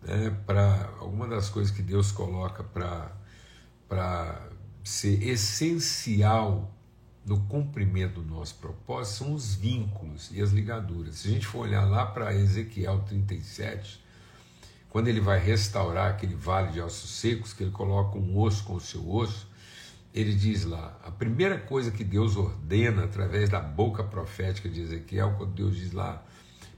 né, 0.00 0.30
para 0.46 0.92
alguma 1.00 1.26
das 1.26 1.48
coisas 1.48 1.74
que 1.74 1.82
Deus 1.82 2.12
coloca 2.12 2.62
para 2.62 4.48
ser 4.84 5.20
essencial 5.26 6.72
no 7.26 7.40
cumprimento 7.46 8.20
do 8.20 8.32
nosso 8.32 8.54
propósito 8.56 9.24
são 9.24 9.34
os 9.34 9.56
vínculos 9.56 10.30
e 10.30 10.40
as 10.40 10.52
ligaduras. 10.52 11.16
Se 11.16 11.28
a 11.28 11.30
gente 11.32 11.48
for 11.48 11.66
olhar 11.66 11.84
lá 11.84 12.06
para 12.06 12.32
Ezequiel 12.32 13.00
37, 13.08 14.01
quando 14.92 15.08
ele 15.08 15.22
vai 15.22 15.38
restaurar 15.38 16.10
aquele 16.10 16.34
vale 16.34 16.70
de 16.70 16.78
ossos 16.78 17.12
secos, 17.12 17.54
que 17.54 17.62
ele 17.62 17.70
coloca 17.70 18.18
um 18.18 18.38
osso 18.38 18.62
com 18.62 18.74
o 18.74 18.80
seu 18.80 19.10
osso, 19.10 19.48
ele 20.12 20.34
diz 20.34 20.66
lá: 20.66 21.00
a 21.02 21.10
primeira 21.10 21.56
coisa 21.58 21.90
que 21.90 22.04
Deus 22.04 22.36
ordena 22.36 23.04
através 23.04 23.48
da 23.48 23.58
boca 23.58 24.04
profética 24.04 24.68
de 24.68 24.82
Ezequiel, 24.82 25.34
quando 25.38 25.54
Deus 25.54 25.76
diz 25.76 25.92
lá, 25.92 26.22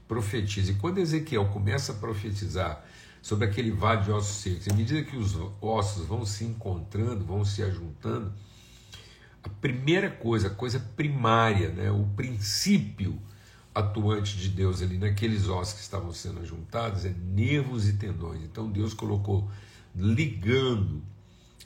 profetiza. 0.07 0.71
E 0.71 0.75
quando 0.75 0.99
Ezequiel 0.99 1.49
começa 1.49 1.91
a 1.91 1.95
profetizar 1.95 2.85
sobre 3.21 3.47
aquele 3.49 3.71
vale 3.71 4.03
de 4.03 4.11
ossos 4.11 4.37
secos. 4.37 4.69
À 4.69 4.73
medida 4.73 5.03
que 5.03 5.17
os 5.17 5.35
ossos 5.59 6.07
vão 6.07 6.25
se 6.25 6.45
encontrando, 6.45 7.25
vão 7.25 7.43
se 7.43 7.61
ajuntando, 7.63 8.31
a 9.43 9.49
primeira 9.49 10.09
coisa, 10.09 10.47
a 10.47 10.51
coisa 10.51 10.79
primária, 10.79 11.67
né, 11.67 11.91
o 11.91 12.05
princípio 12.15 13.19
atuante 13.75 14.37
de 14.37 14.47
Deus 14.47 14.81
ali 14.81 14.97
naqueles 14.97 15.49
ossos 15.49 15.73
que 15.73 15.81
estavam 15.81 16.13
sendo 16.13 16.39
ajuntados 16.39 17.03
é 17.03 17.09
nervos 17.09 17.89
e 17.89 17.93
tendões. 17.93 18.41
Então 18.41 18.71
Deus 18.71 18.93
colocou 18.93 19.49
ligando, 19.93 21.03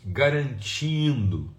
garantindo 0.03 1.53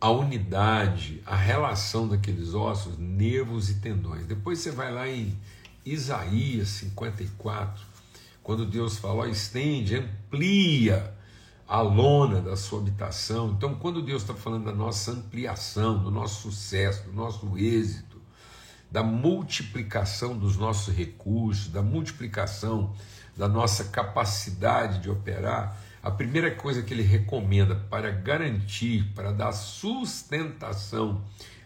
a 0.00 0.10
unidade, 0.10 1.22
a 1.26 1.36
relação 1.36 2.08
daqueles 2.08 2.54
ossos, 2.54 2.98
nervos 2.98 3.68
e 3.68 3.74
tendões. 3.74 4.26
Depois 4.26 4.58
você 4.58 4.70
vai 4.70 4.90
lá 4.92 5.06
em 5.06 5.36
Isaías 5.84 6.68
54, 6.68 7.84
quando 8.42 8.64
Deus 8.64 8.98
fala, 8.98 9.28
estende, 9.28 9.96
amplia 9.96 11.14
a 11.68 11.80
lona 11.80 12.40
da 12.40 12.56
sua 12.56 12.80
habitação. 12.80 13.50
Então, 13.50 13.74
quando 13.74 14.02
Deus 14.02 14.22
está 14.22 14.34
falando 14.34 14.66
da 14.66 14.72
nossa 14.72 15.10
ampliação, 15.10 16.02
do 16.02 16.10
nosso 16.10 16.42
sucesso, 16.42 17.04
do 17.04 17.12
nosso 17.12 17.58
êxito, 17.58 18.15
da 18.90 19.02
multiplicação 19.02 20.36
dos 20.36 20.56
nossos 20.56 20.94
recursos, 20.94 21.68
da 21.68 21.82
multiplicação 21.82 22.94
da 23.36 23.48
nossa 23.48 23.84
capacidade 23.84 25.00
de 25.00 25.10
operar, 25.10 25.76
a 26.02 26.10
primeira 26.10 26.54
coisa 26.54 26.82
que 26.82 26.94
ele 26.94 27.02
recomenda 27.02 27.74
para 27.74 28.10
garantir, 28.10 29.12
para 29.14 29.32
dar 29.32 29.52
sustentação 29.52 31.24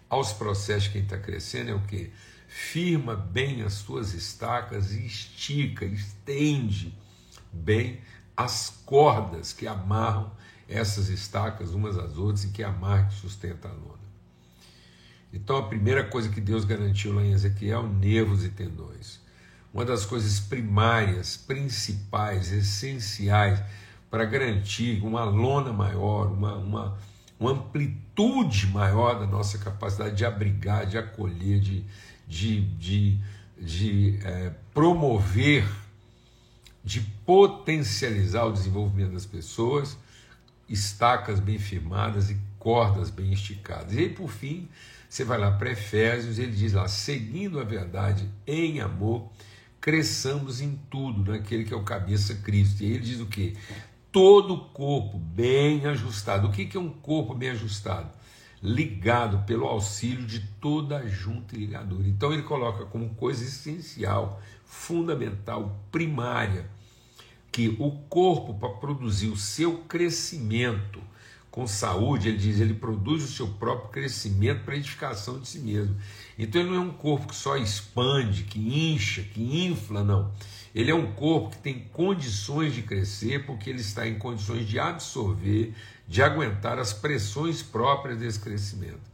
aos 0.08 0.32
processos 0.32 0.84
de 0.84 0.90
quem 0.90 1.02
está 1.02 1.18
crescendo 1.18 1.70
é 1.70 1.74
o 1.74 1.82
que? 1.82 2.10
Firma 2.48 3.14
bem 3.14 3.62
as 3.62 3.74
suas 3.74 4.12
estacas 4.12 4.92
e 4.92 5.06
estica, 5.06 5.84
estende 5.84 6.98
bem 7.52 8.00
as 8.36 8.82
cordas 8.84 9.52
que 9.52 9.68
amarram 9.68 10.32
essas 10.68 11.08
estacas 11.08 11.70
umas 11.70 11.96
às 11.96 12.16
outras 12.16 12.44
e 12.44 12.48
que 12.48 12.64
amarram 12.64 13.08
e 13.08 13.12
sustentam 13.12 13.70
a 13.70 13.74
lona. 13.74 14.09
Então 15.32 15.56
a 15.56 15.62
primeira 15.62 16.04
coisa 16.04 16.28
que 16.28 16.40
Deus 16.40 16.64
garantiu 16.64 17.14
lá 17.14 17.22
em 17.22 17.32
Ezequiel, 17.32 17.88
nervos 17.88 18.44
e 18.44 18.48
tendões. 18.48 19.20
Uma 19.72 19.84
das 19.84 20.04
coisas 20.04 20.40
primárias, 20.40 21.36
principais, 21.36 22.50
essenciais 22.52 23.62
para 24.10 24.24
garantir 24.24 25.00
uma 25.04 25.22
lona 25.22 25.72
maior, 25.72 26.32
uma, 26.32 26.56
uma, 26.56 26.98
uma 27.38 27.52
amplitude 27.52 28.66
maior 28.66 29.20
da 29.20 29.26
nossa 29.26 29.56
capacidade 29.58 30.16
de 30.16 30.24
abrigar, 30.24 30.86
de 30.86 30.98
acolher, 30.98 31.60
de, 31.60 31.84
de, 32.26 32.60
de, 32.76 33.18
de 33.56 34.18
é, 34.24 34.52
promover, 34.74 35.64
de 36.82 37.00
potencializar 37.24 38.46
o 38.46 38.52
desenvolvimento 38.52 39.12
das 39.12 39.26
pessoas, 39.26 39.96
estacas 40.68 41.38
bem 41.38 41.58
firmadas 41.58 42.30
e 42.30 42.36
cordas 42.58 43.10
bem 43.10 43.32
esticadas. 43.32 43.94
E 43.94 44.00
aí, 44.00 44.08
por 44.08 44.28
fim, 44.28 44.68
você 45.10 45.24
vai 45.24 45.38
lá 45.38 45.50
para 45.50 45.72
Efésios, 45.72 46.38
ele 46.38 46.52
diz 46.52 46.72
lá, 46.72 46.86
seguindo 46.86 47.58
a 47.58 47.64
verdade 47.64 48.30
em 48.46 48.80
amor, 48.80 49.28
cresçamos 49.80 50.60
em 50.60 50.78
tudo, 50.88 51.32
naquele 51.32 51.64
que 51.64 51.74
é 51.74 51.76
o 51.76 51.82
cabeça 51.82 52.36
Cristo. 52.36 52.84
E 52.84 52.92
ele 52.92 53.00
diz 53.00 53.20
o 53.20 53.26
que? 53.26 53.56
Todo 54.12 54.54
o 54.54 54.64
corpo 54.66 55.18
bem 55.18 55.84
ajustado. 55.86 56.46
O 56.46 56.52
que 56.52 56.76
é 56.76 56.80
um 56.80 56.90
corpo 56.90 57.34
bem 57.34 57.50
ajustado? 57.50 58.08
Ligado 58.62 59.44
pelo 59.46 59.66
auxílio 59.66 60.24
de 60.24 60.46
toda 60.60 60.98
a 60.98 61.08
junta 61.08 61.56
e 61.56 61.58
ligadura. 61.58 62.06
Então 62.06 62.32
ele 62.32 62.44
coloca 62.44 62.86
como 62.86 63.12
coisa 63.16 63.42
essencial, 63.42 64.40
fundamental, 64.64 65.84
primária, 65.90 66.70
que 67.50 67.76
o 67.80 67.90
corpo, 68.08 68.54
para 68.54 68.68
produzir 68.68 69.26
o 69.26 69.36
seu 69.36 69.78
crescimento, 69.78 71.02
com 71.50 71.66
saúde, 71.66 72.28
ele 72.28 72.38
diz, 72.38 72.60
ele 72.60 72.74
produz 72.74 73.24
o 73.24 73.28
seu 73.28 73.48
próprio 73.48 73.90
crescimento 73.90 74.64
para 74.64 74.76
edificação 74.76 75.40
de 75.40 75.48
si 75.48 75.58
mesmo. 75.58 75.96
Então 76.38 76.60
ele 76.60 76.70
não 76.70 76.76
é 76.76 76.80
um 76.80 76.92
corpo 76.92 77.28
que 77.28 77.34
só 77.34 77.56
expande, 77.56 78.44
que 78.44 78.92
incha, 78.92 79.22
que 79.22 79.66
infla, 79.66 80.04
não. 80.04 80.32
Ele 80.72 80.90
é 80.90 80.94
um 80.94 81.12
corpo 81.12 81.50
que 81.50 81.58
tem 81.58 81.88
condições 81.92 82.72
de 82.72 82.82
crescer, 82.82 83.44
porque 83.44 83.68
ele 83.68 83.80
está 83.80 84.06
em 84.06 84.16
condições 84.16 84.66
de 84.66 84.78
absorver, 84.78 85.74
de 86.06 86.22
aguentar 86.22 86.78
as 86.78 86.92
pressões 86.92 87.62
próprias 87.62 88.18
desse 88.18 88.38
crescimento. 88.38 89.10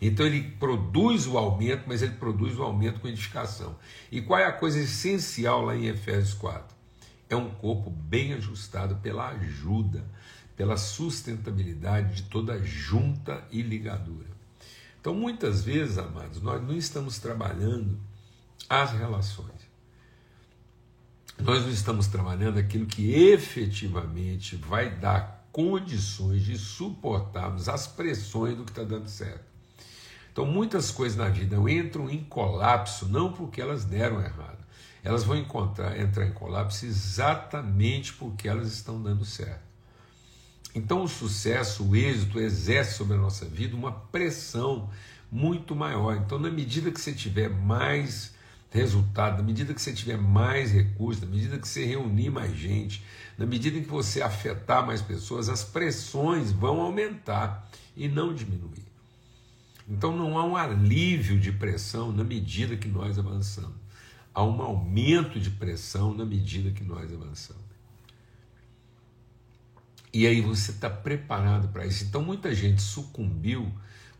Então 0.00 0.26
ele 0.26 0.42
produz 0.42 1.26
o 1.26 1.38
aumento, 1.38 1.84
mas 1.86 2.02
ele 2.02 2.14
produz 2.14 2.58
o 2.58 2.62
aumento 2.64 3.00
com 3.00 3.08
edificação. 3.08 3.76
E 4.10 4.20
qual 4.20 4.40
é 4.40 4.44
a 4.44 4.52
coisa 4.52 4.80
essencial 4.80 5.62
lá 5.62 5.76
em 5.76 5.86
Efésios 5.86 6.34
4? 6.34 6.74
É 7.30 7.36
um 7.36 7.50
corpo 7.50 7.90
bem 7.90 8.34
ajustado 8.34 8.96
pela 8.96 9.28
ajuda 9.30 10.04
pela 10.56 10.76
sustentabilidade 10.76 12.16
de 12.16 12.22
toda 12.24 12.58
junta 12.64 13.44
e 13.50 13.60
ligadura. 13.60 14.26
Então, 15.00 15.14
muitas 15.14 15.62
vezes, 15.62 15.98
amados, 15.98 16.40
nós 16.42 16.60
não 16.62 16.76
estamos 16.76 17.18
trabalhando 17.18 17.98
as 18.68 18.90
relações. 18.92 19.66
Nós 21.38 21.62
não 21.62 21.70
estamos 21.70 22.06
trabalhando 22.06 22.58
aquilo 22.58 22.86
que 22.86 23.12
efetivamente 23.12 24.56
vai 24.56 24.90
dar 24.90 25.46
condições 25.52 26.42
de 26.42 26.58
suportarmos 26.58 27.68
as 27.68 27.86
pressões 27.86 28.56
do 28.56 28.64
que 28.64 28.72
está 28.72 28.82
dando 28.82 29.08
certo. 29.08 29.44
Então, 30.32 30.44
muitas 30.44 30.90
coisas 30.90 31.16
na 31.16 31.28
vida 31.28 31.56
entram 31.70 32.10
em 32.10 32.24
colapso 32.24 33.08
não 33.08 33.32
porque 33.32 33.60
elas 33.60 33.84
deram 33.84 34.20
errado. 34.20 34.58
Elas 35.04 35.24
vão 35.24 35.36
encontrar, 35.36 35.98
entrar 36.00 36.26
em 36.26 36.32
colapso 36.32 36.84
exatamente 36.84 38.12
porque 38.14 38.48
elas 38.48 38.72
estão 38.72 39.00
dando 39.00 39.24
certo. 39.24 39.65
Então, 40.76 41.04
o 41.04 41.08
sucesso, 41.08 41.88
o 41.88 41.96
êxito, 41.96 42.38
exerce 42.38 42.98
sobre 42.98 43.16
a 43.16 43.18
nossa 43.18 43.46
vida 43.46 43.74
uma 43.74 43.90
pressão 43.90 44.90
muito 45.32 45.74
maior. 45.74 46.18
Então, 46.18 46.38
na 46.38 46.50
medida 46.50 46.90
que 46.90 47.00
você 47.00 47.14
tiver 47.14 47.48
mais 47.48 48.34
resultado, 48.70 49.38
na 49.38 49.42
medida 49.42 49.72
que 49.72 49.80
você 49.80 49.94
tiver 49.94 50.18
mais 50.18 50.70
recursos, 50.70 51.22
na 51.22 51.30
medida 51.30 51.58
que 51.58 51.66
você 51.66 51.86
reunir 51.86 52.28
mais 52.28 52.54
gente, 52.54 53.02
na 53.38 53.46
medida 53.46 53.78
em 53.78 53.84
que 53.84 53.88
você 53.88 54.20
afetar 54.20 54.86
mais 54.86 55.00
pessoas, 55.00 55.48
as 55.48 55.64
pressões 55.64 56.52
vão 56.52 56.82
aumentar 56.82 57.70
e 57.96 58.06
não 58.06 58.34
diminuir. 58.34 58.84
Então 59.88 60.14
não 60.14 60.36
há 60.36 60.44
um 60.44 60.56
alívio 60.56 61.40
de 61.40 61.52
pressão 61.52 62.12
na 62.12 62.22
medida 62.22 62.76
que 62.76 62.88
nós 62.88 63.18
avançamos. 63.18 63.76
Há 64.34 64.44
um 64.44 64.60
aumento 64.60 65.40
de 65.40 65.48
pressão 65.48 66.12
na 66.12 66.26
medida 66.26 66.70
que 66.70 66.84
nós 66.84 67.10
avançamos. 67.10 67.65
E 70.12 70.26
aí 70.26 70.40
você 70.40 70.70
está 70.70 70.88
preparado 70.88 71.68
para 71.68 71.86
isso. 71.86 72.04
Então 72.04 72.22
muita 72.22 72.54
gente 72.54 72.80
sucumbiu, 72.80 73.70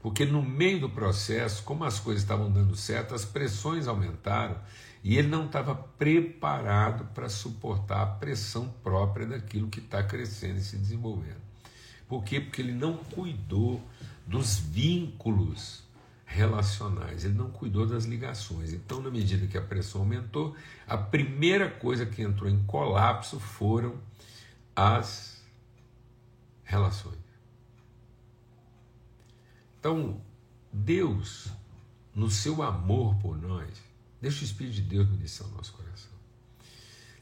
porque 0.02 0.24
no 0.24 0.42
meio 0.42 0.80
do 0.80 0.90
processo, 0.90 1.62
como 1.62 1.84
as 1.84 1.98
coisas 1.98 2.22
estavam 2.22 2.50
dando 2.50 2.76
certo, 2.76 3.14
as 3.14 3.24
pressões 3.24 3.88
aumentaram 3.88 4.56
e 5.02 5.16
ele 5.16 5.28
não 5.28 5.46
estava 5.46 5.74
preparado 5.74 7.06
para 7.14 7.28
suportar 7.28 8.02
a 8.02 8.06
pressão 8.06 8.68
própria 8.82 9.26
daquilo 9.26 9.68
que 9.68 9.78
está 9.78 10.02
crescendo 10.02 10.58
e 10.58 10.62
se 10.62 10.76
desenvolvendo. 10.76 11.46
Por 12.08 12.24
quê? 12.24 12.40
Porque 12.40 12.60
ele 12.60 12.72
não 12.72 12.96
cuidou 12.96 13.82
dos 14.26 14.58
vínculos 14.58 15.84
relacionais, 16.24 17.24
ele 17.24 17.34
não 17.34 17.50
cuidou 17.50 17.86
das 17.86 18.04
ligações. 18.04 18.72
Então, 18.72 19.00
na 19.00 19.10
medida 19.10 19.46
que 19.46 19.56
a 19.56 19.62
pressão 19.62 20.00
aumentou, 20.00 20.56
a 20.86 20.98
primeira 20.98 21.70
coisa 21.70 22.04
que 22.04 22.20
entrou 22.20 22.50
em 22.50 22.62
colapso 22.64 23.38
foram 23.38 23.94
as 24.74 25.35
relações. 26.66 27.16
Então, 29.78 30.20
Deus, 30.72 31.48
no 32.14 32.30
seu 32.30 32.62
amor 32.62 33.14
por 33.16 33.40
nós, 33.40 33.70
deixa 34.20 34.42
o 34.42 34.44
Espírito 34.44 34.74
de 34.74 34.82
Deus 34.82 35.08
ministrar 35.08 35.48
o 35.48 35.54
nosso 35.54 35.72
coração. 35.72 36.10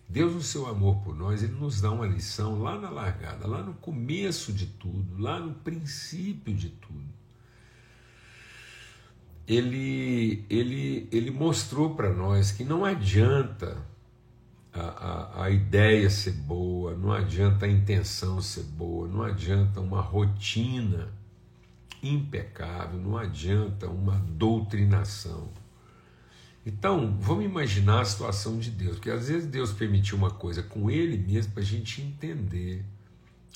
Deus, 0.09 0.35
no 0.35 0.42
seu 0.42 0.66
amor 0.66 0.96
por 1.02 1.14
nós, 1.14 1.42
ele 1.42 1.52
nos 1.52 1.80
dá 1.80 1.90
uma 1.90 2.07
lição 2.07 2.62
lá 2.62 2.78
na 2.78 2.90
largada, 2.90 3.46
lá 3.46 3.62
no 3.62 3.74
começo 3.74 4.52
de 4.52 4.66
tudo, 4.66 5.22
lá 5.22 5.38
no 5.38 5.54
princípio 5.54 6.54
de 6.54 6.70
tudo. 6.70 7.14
Ele, 9.46 10.44
ele, 10.48 11.09
ele 11.12 11.30
mostrou 11.30 11.94
para 11.94 12.12
nós 12.12 12.50
que 12.50 12.64
não 12.64 12.85
adianta 12.85 13.76
a, 14.80 15.44
a, 15.44 15.50
ideia 15.50 16.10
ser 16.10 16.32
boa, 16.32 16.96
não 16.96 17.12
adianta 17.12 17.64
a 17.64 17.68
intenção 17.68 18.42
ser 18.42 18.64
boa, 18.64 19.06
não 19.06 19.22
adianta 19.22 19.80
uma 19.80 20.00
rotina 20.00 21.12
impecável, 22.02 22.98
não 22.98 23.16
adianta 23.16 23.88
uma 23.88 24.16
doutrinação. 24.18 25.48
Então, 26.66 27.16
vamos 27.20 27.44
imaginar 27.44 28.00
a 28.00 28.04
situação 28.04 28.58
de 28.58 28.70
Deus, 28.70 28.96
porque 28.96 29.10
às 29.10 29.28
vezes 29.28 29.46
Deus 29.46 29.72
permitiu 29.72 30.18
uma 30.18 30.30
coisa 30.30 30.62
com 30.62 30.90
Ele 30.90 31.16
mesmo 31.16 31.52
para 31.52 31.62
a 31.62 31.66
gente 31.66 32.02
entender 32.02 32.84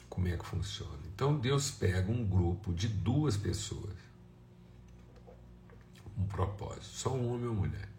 como 0.09 0.28
é 0.28 0.37
que 0.37 0.46
funciona. 0.46 0.98
Então, 1.14 1.37
Deus 1.37 1.70
pega 1.70 2.12
um 2.12 2.24
grupo 2.24 2.72
de 2.72 2.87
duas 2.87 3.37
pessoas, 3.37 3.96
um 6.16 6.26
propósito, 6.26 6.85
só 6.85 7.12
um 7.12 7.33
homem 7.33 7.48
uma 7.48 7.54
mulher 7.54 7.98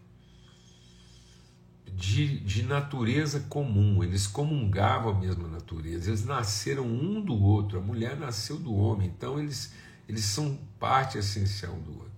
de, 2.00 2.40
de 2.40 2.64
natureza 2.64 3.42
comum, 3.42 4.02
eles 4.02 4.26
comungavam 4.26 5.12
a 5.12 5.20
mesma 5.20 5.50
natureza, 5.50 6.10
eles 6.10 6.26
nasceram 6.26 6.86
um 6.86 7.20
do 7.20 7.36
outro, 7.38 7.78
a 7.78 7.82
mulher 7.82 8.18
nasceu 8.18 8.58
do 8.58 8.74
homem, 8.74 9.10
então 9.10 9.38
eles, 9.38 9.74
eles 10.08 10.24
são 10.24 10.58
parte 10.80 11.18
essencial 11.18 11.74
do 11.74 11.92
outro. 11.92 12.10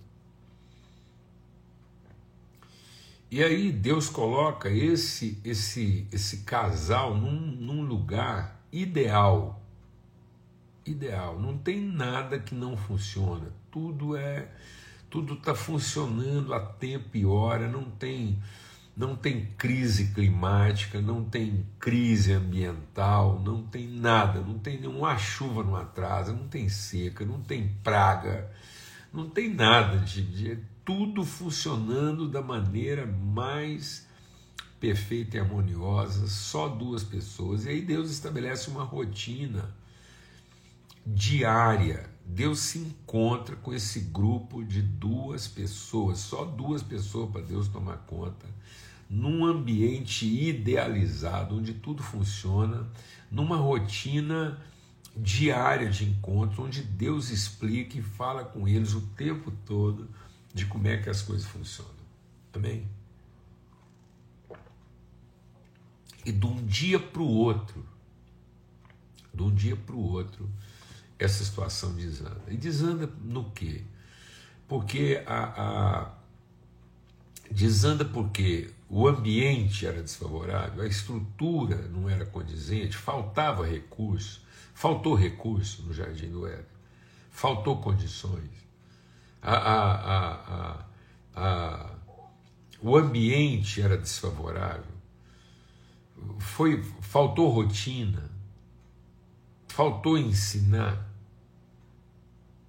E 3.28 3.42
aí 3.42 3.72
Deus 3.72 4.08
coloca 4.08 4.68
esse 4.68 5.40
esse 5.42 6.06
esse 6.12 6.38
casal 6.42 7.16
num, 7.16 7.40
num 7.40 7.82
lugar 7.82 8.62
ideal. 8.70 9.60
Ideal. 10.84 11.40
Não 11.40 11.56
tem 11.56 11.80
nada 11.80 12.38
que 12.38 12.54
não 12.54 12.76
funciona. 12.76 13.50
Tudo 13.70 14.14
é 14.16 14.48
tudo 15.08 15.32
está 15.34 15.54
funcionando 15.54 16.52
a 16.52 16.60
tempo 16.60 17.16
e 17.16 17.24
hora. 17.24 17.66
Não 17.68 17.84
tem 17.84 18.38
não 18.96 19.16
tem 19.16 19.46
crise 19.56 20.08
climática, 20.08 21.00
não 21.00 21.24
tem 21.24 21.66
crise 21.78 22.32
ambiental, 22.32 23.40
não 23.40 23.62
tem 23.62 23.88
nada, 23.88 24.40
não 24.40 24.58
tem 24.58 24.78
nenhuma 24.80 25.16
chuva 25.16 25.62
não 25.62 25.74
atrasa, 25.76 26.32
não 26.32 26.46
tem 26.46 26.68
seca, 26.68 27.24
não 27.24 27.40
tem 27.40 27.68
praga, 27.82 28.50
não 29.12 29.28
tem 29.28 29.52
nada 29.52 29.98
de, 29.98 30.22
de 30.22 30.58
tudo 30.84 31.24
funcionando 31.24 32.28
da 32.28 32.42
maneira 32.42 33.06
mais 33.06 34.06
perfeita 34.78 35.36
e 35.36 35.40
harmoniosa, 35.40 36.26
só 36.26 36.68
duas 36.68 37.04
pessoas. 37.04 37.64
E 37.64 37.70
aí 37.70 37.82
Deus 37.82 38.10
estabelece 38.10 38.68
uma 38.68 38.82
rotina 38.82 39.74
diária. 41.06 42.11
Deus 42.24 42.60
se 42.60 42.78
encontra 42.78 43.56
com 43.56 43.74
esse 43.74 44.00
grupo 44.00 44.64
de 44.64 44.80
duas 44.80 45.46
pessoas, 45.46 46.18
só 46.18 46.44
duas 46.44 46.82
pessoas 46.82 47.30
para 47.30 47.42
Deus 47.42 47.68
tomar 47.68 47.98
conta, 47.98 48.46
num 49.08 49.44
ambiente 49.44 50.26
idealizado, 50.26 51.56
onde 51.56 51.74
tudo 51.74 52.02
funciona, 52.02 52.88
numa 53.30 53.56
rotina 53.56 54.58
diária 55.14 55.90
de 55.90 56.04
encontro, 56.04 56.64
onde 56.64 56.82
Deus 56.82 57.30
explica 57.30 57.98
e 57.98 58.02
fala 58.02 58.44
com 58.44 58.66
eles 58.66 58.94
o 58.94 59.00
tempo 59.00 59.50
todo 59.66 60.08
de 60.54 60.66
como 60.66 60.86
é 60.88 60.96
que 60.96 61.10
as 61.10 61.20
coisas 61.20 61.46
funcionam. 61.46 61.92
Amém? 62.52 62.86
E 66.24 66.32
de 66.32 66.46
um 66.46 66.64
dia 66.64 66.98
para 66.98 67.20
o 67.20 67.28
outro, 67.28 67.84
de 69.34 69.42
um 69.42 69.54
dia 69.54 69.76
para 69.76 69.94
o 69.94 70.00
outro, 70.00 70.48
essa 71.22 71.44
situação 71.44 71.94
desanda. 71.94 72.42
E 72.48 72.56
desanda 72.56 73.08
no 73.22 73.50
quê? 73.50 73.82
Porque 74.68 75.22
a, 75.26 75.42
a 75.44 76.10
desanda 77.50 78.04
porque 78.04 78.70
o 78.88 79.06
ambiente 79.06 79.86
era 79.86 80.02
desfavorável, 80.02 80.82
a 80.82 80.86
estrutura 80.86 81.76
não 81.88 82.08
era 82.08 82.24
condizente, 82.26 82.96
faltava 82.96 83.66
recurso, 83.66 84.42
faltou 84.74 85.14
recurso 85.14 85.82
no 85.82 85.92
Jardim 85.92 86.30
do 86.30 86.46
Éden, 86.46 86.64
faltou 87.30 87.78
condições 87.78 88.62
a, 89.42 89.56
a, 89.56 90.84
a, 91.34 91.90
o 92.80 92.96
ambiente 92.96 93.82
era 93.82 93.98
desfavorável, 93.98 94.84
foi, 96.38 96.82
faltou 97.00 97.50
rotina, 97.50 98.30
faltou 99.66 100.16
ensinar. 100.16 101.10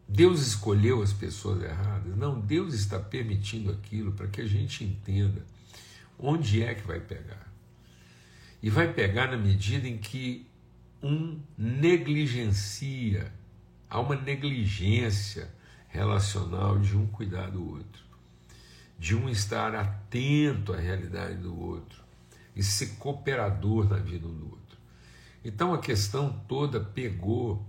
Deus 0.08 0.46
escolheu 0.46 1.02
as 1.02 1.14
pessoas 1.14 1.64
erradas. 1.64 2.16
Não, 2.16 2.40
Deus 2.40 2.74
está 2.74 3.00
permitindo 3.00 3.72
aquilo 3.72 4.12
para 4.12 4.28
que 4.28 4.42
a 4.42 4.48
gente 4.48 4.84
entenda 4.84 5.44
onde 6.20 6.62
é 6.62 6.74
que 6.74 6.86
vai 6.86 7.00
pegar. 7.00 7.52
E 8.62 8.70
vai 8.70 8.94
pegar 8.94 9.32
na 9.32 9.38
medida 9.38 9.88
em 9.88 9.98
que 9.98 10.46
um 11.02 11.40
negligencia, 11.58 13.32
há 13.90 14.00
uma 14.00 14.16
negligência 14.16 15.54
relacional 15.90 16.80
de 16.80 16.96
um 16.96 17.06
cuidar 17.08 17.52
do 17.52 17.70
outro, 17.70 18.04
de 18.98 19.16
um 19.16 19.30
estar 19.30 19.76
atento 19.76 20.74
à 20.74 20.78
realidade 20.78 21.36
do 21.36 21.60
outro 21.60 22.02
e 22.56 22.64
ser 22.64 22.96
cooperador 22.98 23.90
na 23.90 23.98
vida 23.98 24.26
um 24.26 24.34
do 24.34 24.46
outro. 24.46 24.78
Então 25.44 25.74
a 25.74 25.80
questão 25.80 26.42
toda 26.48 26.80
pegou 26.80 27.66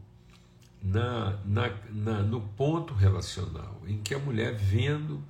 na, 0.85 1.39
na, 1.47 1.73
na, 1.91 2.23
no 2.23 2.43
ponto 2.43 2.93
relacional, 2.93 3.81
em 3.87 3.97
que 4.03 4.15
a 4.15 4.19
mulher 4.19 4.55
vendo, 4.55 5.25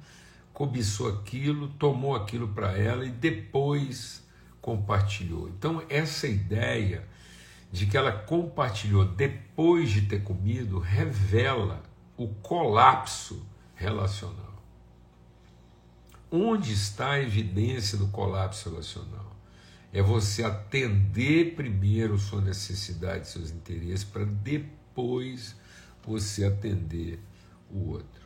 cobiçou 0.52 1.08
aquilo, 1.08 1.68
tomou 1.68 2.16
aquilo 2.16 2.48
para 2.48 2.76
ela 2.76 3.06
e 3.06 3.10
depois 3.10 4.24
compartilhou. 4.60 5.48
Então, 5.48 5.82
essa 5.88 6.26
ideia 6.26 7.06
de 7.70 7.86
que 7.86 7.96
ela 7.96 8.12
compartilhou 8.12 9.04
depois 9.04 9.90
de 9.90 10.02
ter 10.02 10.22
comido 10.22 10.78
revela 10.80 11.82
o 12.16 12.28
colapso 12.28 13.46
relacional. 13.74 14.62
Onde 16.30 16.72
está 16.72 17.12
a 17.12 17.20
evidência 17.20 17.96
do 17.96 18.08
colapso 18.08 18.70
relacional? 18.70 19.36
É 19.92 20.02
você 20.02 20.42
atender 20.42 21.54
primeiro 21.54 22.18
sua 22.18 22.40
necessidade, 22.40 23.28
seus 23.28 23.50
interesses, 23.50 24.02
para 24.02 24.24
depois 24.24 24.83
você 26.02 26.44
atender 26.44 27.18
o 27.70 27.90
outro. 27.90 28.22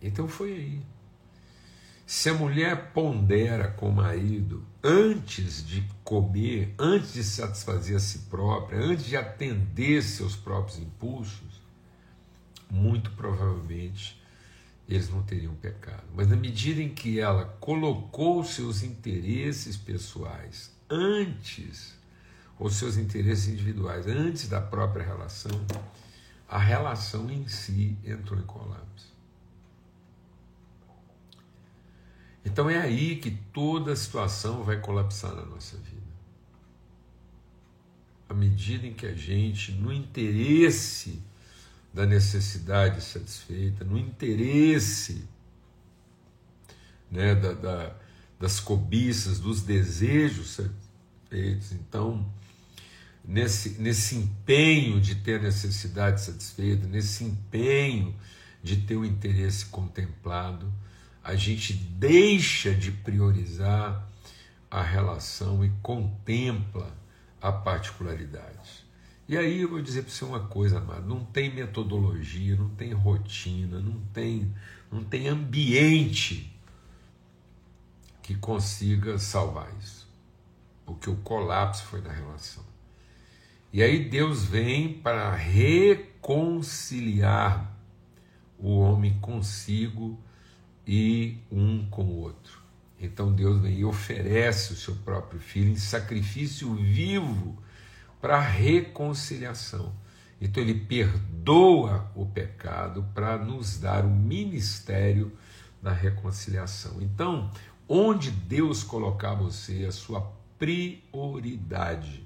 Então 0.00 0.28
foi 0.28 0.52
aí. 0.52 0.82
Se 2.04 2.28
a 2.30 2.34
mulher 2.34 2.92
pondera 2.92 3.68
com 3.68 3.88
o 3.88 3.92
marido 3.92 4.64
antes 4.82 5.66
de 5.66 5.84
comer, 6.04 6.72
antes 6.78 7.12
de 7.12 7.24
satisfazer 7.24 7.96
a 7.96 8.00
si 8.00 8.20
própria, 8.30 8.78
antes 8.78 9.06
de 9.06 9.16
atender 9.16 10.02
seus 10.02 10.36
próprios 10.36 10.78
impulsos, 10.78 11.60
muito 12.70 13.10
provavelmente 13.12 14.22
eles 14.88 15.08
não 15.08 15.22
teriam 15.22 15.54
pecado. 15.56 16.04
Mas 16.14 16.28
na 16.28 16.36
medida 16.36 16.80
em 16.80 16.94
que 16.94 17.18
ela 17.18 17.44
colocou 17.58 18.44
seus 18.44 18.84
interesses 18.84 19.76
pessoais 19.76 20.70
antes, 20.88 21.95
ou 22.58 22.70
seus 22.70 22.96
interesses 22.96 23.48
individuais 23.48 24.06
antes 24.06 24.48
da 24.48 24.60
própria 24.60 25.04
relação, 25.04 25.52
a 26.48 26.58
relação 26.58 27.30
em 27.30 27.46
si 27.48 27.96
entrou 28.04 28.38
em 28.38 28.44
colapso. 28.44 29.14
Então 32.44 32.70
é 32.70 32.78
aí 32.78 33.16
que 33.16 33.30
toda 33.52 33.92
a 33.92 33.96
situação 33.96 34.62
vai 34.62 34.80
colapsar 34.80 35.34
na 35.34 35.44
nossa 35.44 35.76
vida. 35.78 35.96
À 38.28 38.34
medida 38.34 38.86
em 38.86 38.94
que 38.94 39.06
a 39.06 39.14
gente, 39.14 39.72
no 39.72 39.92
interesse 39.92 41.22
da 41.92 42.06
necessidade 42.06 43.02
satisfeita, 43.02 43.84
no 43.84 43.98
interesse 43.98 45.26
né, 47.10 47.34
da, 47.34 47.52
da, 47.52 47.96
das 48.38 48.60
cobiças, 48.60 49.40
dos 49.40 49.62
desejos 49.62 50.50
satisfeitos. 50.50 51.72
Então, 51.72 52.30
nesse, 53.26 53.80
nesse 53.80 54.14
empenho 54.16 55.00
de 55.00 55.16
ter 55.16 55.40
a 55.40 55.42
necessidade 55.42 56.20
satisfeita, 56.20 56.86
nesse 56.86 57.24
empenho 57.24 58.14
de 58.62 58.76
ter 58.76 58.96
o 58.96 59.04
interesse 59.04 59.66
contemplado, 59.66 60.72
a 61.22 61.34
gente 61.34 61.72
deixa 61.72 62.72
de 62.72 62.92
priorizar 62.92 64.08
a 64.70 64.82
relação 64.82 65.64
e 65.64 65.70
contempla 65.82 66.96
a 67.40 67.50
particularidade. 67.50 68.86
E 69.28 69.36
aí 69.36 69.62
eu 69.62 69.70
vou 69.70 69.82
dizer 69.82 70.02
para 70.02 70.12
você 70.12 70.24
uma 70.24 70.46
coisa, 70.46 70.78
amado, 70.78 71.06
não 71.06 71.24
tem 71.24 71.52
metodologia, 71.52 72.54
não 72.54 72.68
tem 72.70 72.92
rotina, 72.92 73.80
não 73.80 74.00
tem, 74.12 74.54
não 74.90 75.02
tem 75.02 75.26
ambiente 75.26 76.52
que 78.22 78.36
consiga 78.36 79.18
salvar 79.18 79.68
isso. 79.80 80.06
Porque 80.84 81.10
o 81.10 81.16
colapso 81.16 81.84
foi 81.84 82.00
na 82.00 82.12
relação. 82.12 82.64
E 83.76 83.82
aí 83.82 84.08
Deus 84.08 84.42
vem 84.46 84.90
para 84.90 85.34
reconciliar 85.34 85.76
o 88.58 88.78
homem 88.78 89.18
consigo 89.20 90.18
e 90.86 91.36
um 91.52 91.84
com 91.90 92.04
o 92.04 92.20
outro. 92.22 92.62
Então 92.98 93.30
Deus 93.34 93.60
vem 93.60 93.80
e 93.80 93.84
oferece 93.84 94.72
o 94.72 94.76
seu 94.76 94.94
próprio 94.96 95.38
filho 95.38 95.68
em 95.70 95.76
sacrifício 95.76 96.74
vivo 96.74 97.62
para 98.18 98.40
reconciliação. 98.40 99.94
Então 100.40 100.62
ele 100.62 100.80
perdoa 100.80 102.10
o 102.14 102.24
pecado 102.24 103.04
para 103.14 103.36
nos 103.36 103.76
dar 103.76 104.06
o 104.06 104.10
ministério 104.10 105.30
da 105.82 105.92
reconciliação. 105.92 107.02
Então, 107.02 107.50
onde 107.86 108.30
Deus 108.30 108.82
colocar 108.82 109.34
você, 109.34 109.84
a 109.84 109.92
sua 109.92 110.22
prioridade 110.58 112.25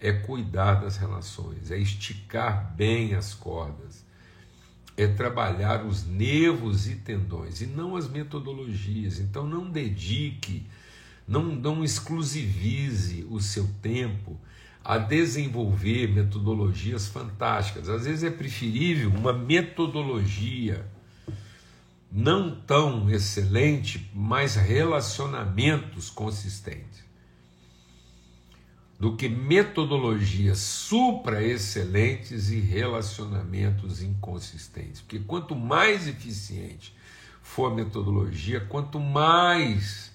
é 0.00 0.12
cuidar 0.12 0.80
das 0.80 0.96
relações, 0.96 1.70
é 1.70 1.78
esticar 1.78 2.74
bem 2.74 3.14
as 3.14 3.34
cordas, 3.34 4.04
é 4.96 5.06
trabalhar 5.06 5.84
os 5.84 6.06
nervos 6.06 6.88
e 6.88 6.96
tendões 6.96 7.60
e 7.60 7.66
não 7.66 7.96
as 7.96 8.08
metodologias. 8.08 9.18
Então 9.18 9.46
não 9.46 9.70
dedique 9.70 10.66
Não, 11.28 11.44
não 11.44 11.84
exclusivize 11.84 13.24
o 13.30 13.38
seu 13.40 13.68
tempo 13.80 14.36
a 14.84 14.98
desenvolver 14.98 16.08
metodologias 16.08 17.06
fantásticas. 17.06 17.88
Às 17.88 18.04
vezes 18.04 18.24
é 18.24 18.30
preferível 18.30 19.10
uma 19.10 19.32
metodologia 19.32 20.84
não 22.10 22.60
tão 22.60 23.08
excelente, 23.08 24.10
mas 24.12 24.56
relacionamentos 24.56 26.10
consistentes. 26.10 27.04
Do 29.00 29.16
que 29.16 29.28
metodologias 29.28 30.58
supra-excelentes 30.58 32.50
e 32.50 32.60
relacionamentos 32.60 34.02
inconsistentes. 34.02 35.00
Porque 35.00 35.20
quanto 35.20 35.56
mais 35.56 36.06
eficiente 36.06 36.94
for 37.42 37.72
a 37.72 37.74
metodologia, 37.74 38.60
quanto 38.60 39.00
mais 39.00 40.12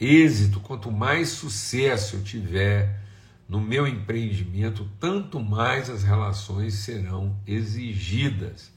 êxito, 0.00 0.58
quanto 0.58 0.90
mais 0.90 1.28
sucesso 1.28 2.16
eu 2.16 2.22
tiver 2.24 3.00
no 3.48 3.60
meu 3.60 3.86
empreendimento, 3.86 4.86
tanto 5.00 5.40
mais 5.40 5.88
as 5.88 6.02
relações 6.02 6.74
serão 6.74 7.34
exigidas 7.46 8.70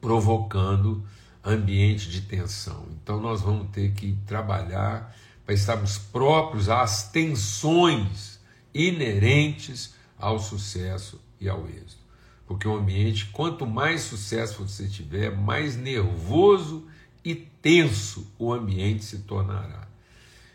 provocando 0.00 1.04
ambiente 1.44 2.08
de 2.08 2.20
tensão. 2.20 2.86
Então 3.02 3.20
nós 3.20 3.40
vamos 3.40 3.70
ter 3.70 3.92
que 3.92 4.16
trabalhar 4.26 5.14
para 5.50 5.54
estarmos 5.56 5.98
próprios 5.98 6.68
às 6.68 7.10
tensões 7.10 8.38
inerentes 8.72 9.96
ao 10.16 10.38
sucesso 10.38 11.20
e 11.40 11.48
ao 11.48 11.66
êxito. 11.66 11.98
Porque 12.46 12.68
o 12.68 12.76
ambiente, 12.76 13.26
quanto 13.32 13.66
mais 13.66 14.02
sucesso 14.02 14.64
você 14.64 14.86
tiver, 14.86 15.36
mais 15.36 15.76
nervoso 15.76 16.86
e 17.24 17.34
tenso 17.34 18.32
o 18.38 18.52
ambiente 18.52 19.04
se 19.04 19.18
tornará. 19.18 19.88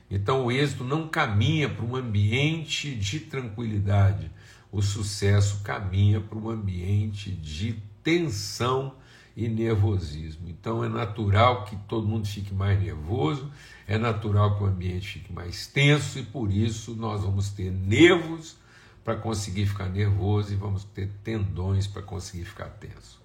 Então 0.10 0.46
o 0.46 0.52
êxito 0.52 0.86
não 0.86 1.10
caminha 1.10 1.68
para 1.68 1.84
um 1.84 1.98
ambiente 1.98 2.96
de 2.96 3.20
tranquilidade, 3.20 4.32
o 4.72 4.82
sucesso 4.82 5.60
caminha 5.62 6.22
para 6.22 6.38
um 6.38 6.50
ambiente 6.50 7.32
de 7.32 7.84
tensão 8.02 8.96
e 9.36 9.50
nervosismo. 9.50 10.48
Então 10.48 10.84
é 10.84 10.90
natural 10.90 11.66
que 11.66 11.76
todo 11.88 12.08
mundo 12.08 12.28
fique 12.28 12.54
mais 12.54 12.82
nervoso, 12.82 13.52
é 13.88 13.98
natural 13.98 14.58
que 14.58 14.64
o 14.64 14.68
ambiente 14.68 15.08
fique 15.08 15.34
mais 15.34 15.68
tenso 15.68 16.18
e 16.20 16.24
por 16.24 16.52
isso 16.52 16.96
nós 16.96 17.22
vamos 17.22 17.50
ter 17.50 17.72
nervos 17.72 18.58
para 19.04 19.16
conseguir 19.16 19.68
ficar 19.68 19.90
nervoso 19.90 20.54
e 20.54 20.56
vamos 20.56 20.84
ter 20.84 21.10
tendões 21.24 21.86
para 21.86 22.02
conseguir 22.02 22.46
ficar 22.46 22.70
tenso. 22.70 23.24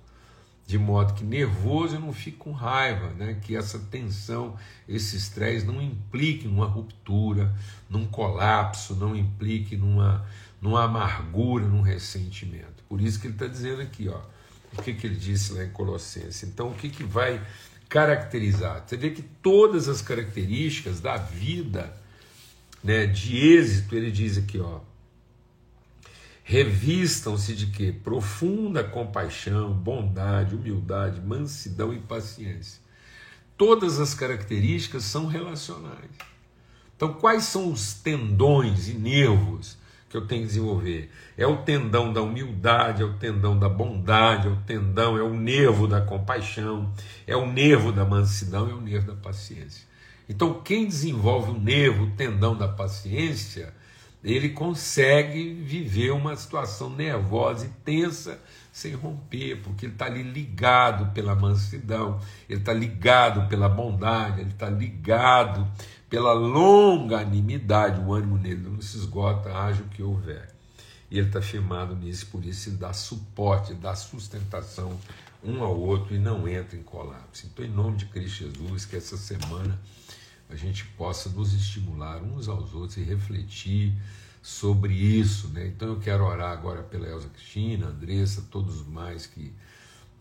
De 0.66 0.78
modo 0.78 1.14
que 1.14 1.24
nervoso 1.24 1.96
eu 1.96 2.00
não 2.00 2.12
fique 2.12 2.36
com 2.36 2.52
raiva, 2.52 3.08
né? 3.14 3.40
que 3.42 3.56
essa 3.56 3.78
tensão, 3.78 4.56
esse 4.88 5.16
estresse 5.16 5.66
não 5.66 5.82
implique 5.82 6.46
numa 6.46 6.66
ruptura, 6.66 7.52
num 7.88 8.06
colapso, 8.06 8.94
não 8.94 9.16
implique 9.16 9.76
numa, 9.76 10.24
numa 10.60 10.84
amargura, 10.84 11.66
num 11.66 11.80
ressentimento. 11.80 12.84
Por 12.88 13.00
isso 13.00 13.18
que 13.18 13.26
ele 13.26 13.34
está 13.34 13.48
dizendo 13.48 13.82
aqui, 13.82 14.08
ó, 14.08 14.20
o 14.76 14.82
que, 14.82 14.94
que 14.94 15.06
ele 15.06 15.16
disse 15.16 15.52
lá 15.52 15.64
em 15.64 15.70
Colossenses. 15.70 16.42
Então, 16.44 16.70
o 16.70 16.74
que, 16.74 16.88
que 16.88 17.04
vai 17.04 17.44
caracterizar? 17.88 18.84
Você 18.86 18.96
vê 18.96 19.10
que 19.10 19.22
todas 19.22 19.88
as 19.88 20.00
características 20.00 21.00
da 21.00 21.16
vida 21.16 21.94
né, 22.82 23.06
de 23.06 23.36
êxito, 23.36 23.94
ele 23.94 24.10
diz 24.10 24.38
aqui, 24.38 24.58
ó, 24.58 24.80
revistam-se 26.42 27.54
de 27.54 27.66
quê? 27.66 27.92
Profunda 27.92 28.82
compaixão, 28.82 29.72
bondade, 29.72 30.54
humildade, 30.54 31.20
mansidão 31.20 31.92
e 31.92 31.98
paciência. 31.98 32.80
Todas 33.56 34.00
as 34.00 34.14
características 34.14 35.04
são 35.04 35.26
relacionais. 35.26 36.10
Então, 36.96 37.14
quais 37.14 37.44
são 37.44 37.72
os 37.72 37.94
tendões 37.94 38.88
e 38.88 38.94
nervos 38.94 39.78
que 40.10 40.16
eu 40.16 40.26
tenho 40.26 40.42
que 40.42 40.48
desenvolver. 40.48 41.08
É 41.38 41.46
o 41.46 41.58
tendão 41.58 42.12
da 42.12 42.20
humildade, 42.20 43.00
é 43.00 43.04
o 43.04 43.14
tendão 43.14 43.56
da 43.56 43.68
bondade, 43.68 44.48
é 44.48 44.50
o 44.50 44.56
tendão, 44.56 45.16
é 45.16 45.22
o 45.22 45.32
nervo 45.32 45.86
da 45.86 46.00
compaixão, 46.00 46.92
é 47.28 47.36
o 47.36 47.50
nervo 47.50 47.92
da 47.92 48.04
mansidão, 48.04 48.68
é 48.68 48.74
o 48.74 48.80
nervo 48.80 49.06
da 49.06 49.14
paciência. 49.14 49.88
Então, 50.28 50.60
quem 50.62 50.86
desenvolve 50.86 51.52
o 51.52 51.60
nervo, 51.60 52.04
o 52.04 52.10
tendão 52.10 52.56
da 52.56 52.66
paciência, 52.66 53.72
ele 54.22 54.48
consegue 54.50 55.54
viver 55.54 56.10
uma 56.10 56.34
situação 56.34 56.90
nervosa 56.90 57.66
e 57.66 57.68
tensa 57.84 58.40
sem 58.72 58.94
romper, 58.94 59.60
porque 59.62 59.86
ele 59.86 59.92
está 59.92 60.06
ali 60.06 60.22
ligado 60.22 61.12
pela 61.12 61.34
mansidão, 61.34 62.20
ele 62.48 62.60
está 62.60 62.72
ligado 62.72 63.48
pela 63.48 63.68
bondade, 63.68 64.40
ele 64.40 64.50
está 64.50 64.68
ligado 64.68 65.66
pela 66.10 66.32
longanimidade, 66.32 68.00
o 68.00 68.12
ânimo 68.12 68.36
nele 68.36 68.68
não 68.68 68.82
se 68.82 68.96
esgota, 68.98 69.56
haja 69.56 69.80
o 69.84 69.88
que 69.88 70.02
houver. 70.02 70.52
E 71.08 71.16
ele 71.16 71.28
está 71.28 71.40
firmado 71.40 71.94
nisso, 71.94 72.26
por 72.26 72.44
isso 72.44 72.68
ele 72.68 72.76
dá 72.76 72.92
suporte, 72.92 73.72
dá 73.74 73.94
sustentação 73.94 74.98
um 75.42 75.62
ao 75.62 75.78
outro 75.78 76.14
e 76.14 76.18
não 76.18 76.46
entra 76.48 76.76
em 76.76 76.82
colapso. 76.82 77.46
Então, 77.46 77.64
em 77.64 77.70
nome 77.70 77.96
de 77.96 78.06
Cristo 78.06 78.44
Jesus, 78.44 78.84
que 78.84 78.96
essa 78.96 79.16
semana 79.16 79.80
a 80.48 80.56
gente 80.56 80.84
possa 80.84 81.28
nos 81.30 81.54
estimular 81.54 82.20
uns 82.22 82.48
aos 82.48 82.74
outros 82.74 82.96
e 82.96 83.02
refletir 83.02 83.94
sobre 84.42 84.92
isso. 84.92 85.48
Né? 85.48 85.68
Então, 85.68 85.88
eu 85.88 86.00
quero 86.00 86.24
orar 86.24 86.50
agora 86.50 86.82
pela 86.82 87.08
Elza 87.08 87.28
Cristina, 87.28 87.86
Andressa, 87.86 88.44
todos 88.50 88.80
os 88.80 88.86
mais 88.86 89.26
que, 89.26 89.52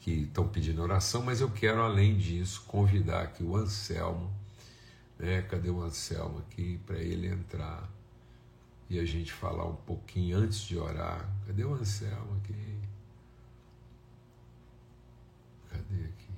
que 0.02 0.12
estão 0.12 0.48
pedindo 0.48 0.84
oração, 0.84 1.24
mas 1.24 1.42
eu 1.42 1.50
quero, 1.50 1.82
além 1.82 2.16
disso, 2.16 2.64
convidar 2.68 3.24
aqui 3.24 3.44
o 3.44 3.58
Anselmo 3.58 4.39
né? 5.20 5.42
Cadê 5.44 5.70
o 5.70 5.82
Anselmo 5.82 6.40
aqui 6.40 6.80
para 6.86 6.98
ele 6.98 7.28
entrar 7.28 7.88
e 8.90 8.98
a 8.98 9.06
gente 9.06 9.32
falar 9.32 9.66
um 9.66 9.76
pouquinho 9.76 10.38
antes 10.38 10.62
de 10.62 10.78
orar? 10.78 11.30
Cadê 11.46 11.64
o 11.66 11.74
Anselmo 11.74 12.38
aqui? 12.38 12.80
Cadê 15.70 16.06
aqui? 16.06 16.34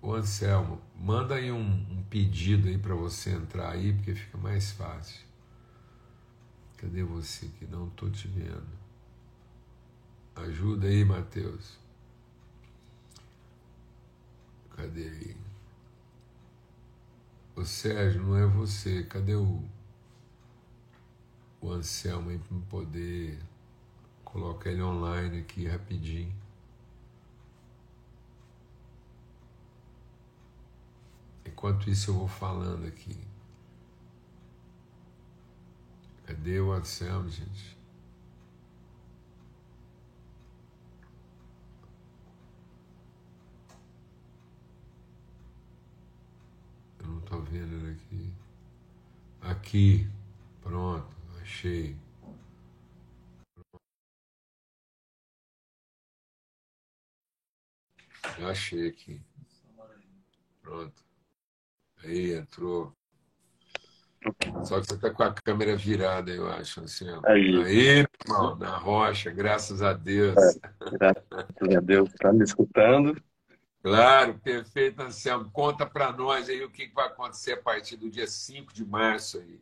O 0.00 0.14
Anselmo, 0.14 0.80
manda 0.96 1.34
aí 1.34 1.50
um, 1.50 1.60
um 1.60 2.04
pedido 2.04 2.68
aí 2.68 2.78
para 2.78 2.94
você 2.94 3.30
entrar 3.30 3.72
aí, 3.72 3.92
porque 3.92 4.14
fica 4.14 4.38
mais 4.38 4.70
fácil. 4.70 5.26
Cadê 6.76 7.02
você 7.02 7.48
que 7.58 7.66
não 7.66 7.88
estou 7.88 8.08
te 8.08 8.28
vendo? 8.28 8.78
Ajuda 10.36 10.86
aí, 10.86 11.04
Mateus. 11.04 11.76
Cadê 14.76 15.08
aí? 15.08 15.47
Ô 17.58 17.64
Sérgio, 17.64 18.22
não 18.22 18.36
é 18.36 18.46
você. 18.46 19.02
Cadê 19.02 19.34
o, 19.34 19.64
o 21.60 21.72
Anselmo 21.72 22.30
aí 22.30 22.38
para 22.38 22.56
poder 22.70 23.36
colocar 24.24 24.70
ele 24.70 24.80
online 24.80 25.40
aqui 25.40 25.66
rapidinho? 25.66 26.32
Enquanto 31.44 31.90
isso 31.90 32.12
eu 32.12 32.14
vou 32.14 32.28
falando 32.28 32.86
aqui. 32.86 33.18
Cadê 36.26 36.60
o 36.60 36.70
Anselmo, 36.70 37.28
gente? 37.28 37.77
Não 47.08 47.18
estou 47.18 47.42
vendo 47.42 47.74
ele 47.74 47.92
aqui. 47.92 48.32
Aqui, 49.40 50.10
pronto, 50.60 51.16
achei. 51.40 51.96
Já 58.38 58.50
achei 58.50 58.88
aqui. 58.88 59.20
Pronto. 60.60 61.02
Aí 62.04 62.34
entrou. 62.34 62.92
Só 64.64 64.80
que 64.80 64.86
você 64.86 64.94
está 64.94 65.10
com 65.10 65.22
a 65.22 65.32
câmera 65.32 65.76
virada, 65.76 66.30
eu 66.30 66.48
acho. 66.50 66.80
Assim. 66.82 67.06
Aí, 67.24 67.62
Aí 67.64 68.06
irmão, 68.26 68.56
na 68.56 68.76
rocha, 68.76 69.30
graças 69.30 69.80
a 69.80 69.92
Deus. 69.92 70.36
É, 70.36 70.90
graças 70.92 71.76
a 71.76 71.80
Deus, 71.80 72.10
está 72.10 72.32
me 72.32 72.44
escutando. 72.44 73.16
Claro, 73.82 74.38
perfeito, 74.40 75.00
Anselmo. 75.02 75.50
Conta 75.50 75.86
para 75.86 76.12
nós 76.12 76.48
aí 76.48 76.62
o 76.64 76.70
que 76.70 76.90
vai 76.92 77.06
acontecer 77.06 77.52
a 77.52 77.62
partir 77.62 77.96
do 77.96 78.10
dia 78.10 78.26
5 78.26 78.72
de 78.72 78.84
março 78.84 79.38
aí. 79.38 79.60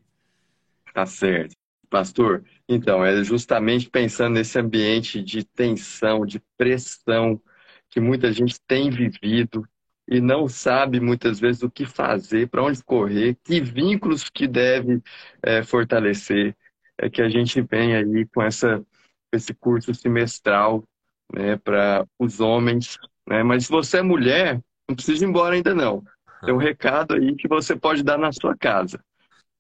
Tá 0.93 1.05
certo. 1.05 1.55
Pastor, 1.89 2.45
então, 2.69 3.05
é 3.05 3.23
justamente 3.23 3.89
pensando 3.89 4.35
nesse 4.35 4.59
ambiente 4.59 5.23
de 5.23 5.45
tensão, 5.45 6.27
de 6.27 6.41
pressão 6.57 7.41
que 7.89 8.01
muita 8.01 8.33
gente 8.33 8.61
tem 8.67 8.91
vivido 8.91 9.67
e 10.09 10.21
não 10.21 10.49
sabe 10.49 11.01
muitas 11.01 11.39
vezes 11.39 11.63
o 11.63 11.71
que 11.71 11.85
fazer, 11.85 12.49
para 12.49 12.63
onde 12.63 12.83
correr, 12.83 13.37
que 13.45 13.61
vínculos 13.61 14.29
que 14.29 14.47
deve 14.47 15.03
é, 15.43 15.63
fortalecer, 15.63 16.57
é 16.99 17.11
que 17.11 17.21
a 17.21 17.29
gente 17.29 17.61
vem 17.61 17.95
aí 17.95 18.27
com 18.27 18.43
essa, 18.43 18.85
esse 19.33 19.53
curso 19.55 19.95
semestral 19.95 20.85
né, 21.33 21.57
para 21.57 22.07
os 22.19 22.41
homens 22.41 22.99
né? 23.27 23.43
Mas 23.43 23.67
se 23.67 23.71
você 23.71 23.99
é 23.99 24.03
mulher, 24.03 24.61
não 24.89 24.95
precisa 24.95 25.25
ir 25.25 25.29
embora 25.29 25.55
ainda 25.55 25.75
não. 25.75 26.03
Tem 26.45 26.55
um 26.55 26.59
recado 26.59 27.15
aí 27.15 27.35
que 27.35 27.49
você 27.49 27.75
pode 27.75 28.03
dar 28.03 28.19
na 28.19 28.33
sua 28.33 28.57
casa, 28.57 29.01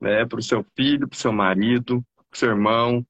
né? 0.00 0.24
Para 0.24 0.38
o 0.38 0.42
seu 0.42 0.64
filho, 0.76 1.08
para 1.08 1.16
o 1.16 1.18
seu 1.18 1.32
marido, 1.32 2.04
para 2.16 2.34
o 2.34 2.38
seu 2.38 2.50
irmão, 2.50 3.04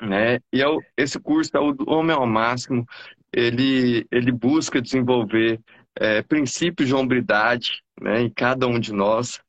né? 0.00 0.40
E 0.52 0.62
é 0.62 0.68
o, 0.68 0.80
esse 0.96 1.18
curso 1.18 1.50
é 1.56 1.60
o 1.60 1.74
Homem 1.86 2.14
ao 2.14 2.26
Máximo. 2.26 2.86
Ele, 3.32 4.06
ele 4.10 4.32
busca 4.32 4.80
desenvolver 4.80 5.60
é, 5.94 6.22
princípios 6.22 6.88
de 6.88 6.94
hombridade 6.94 7.82
né, 8.00 8.22
em 8.22 8.30
cada 8.30 8.66
um 8.66 8.78
de 8.78 8.92
nós. 8.92 9.40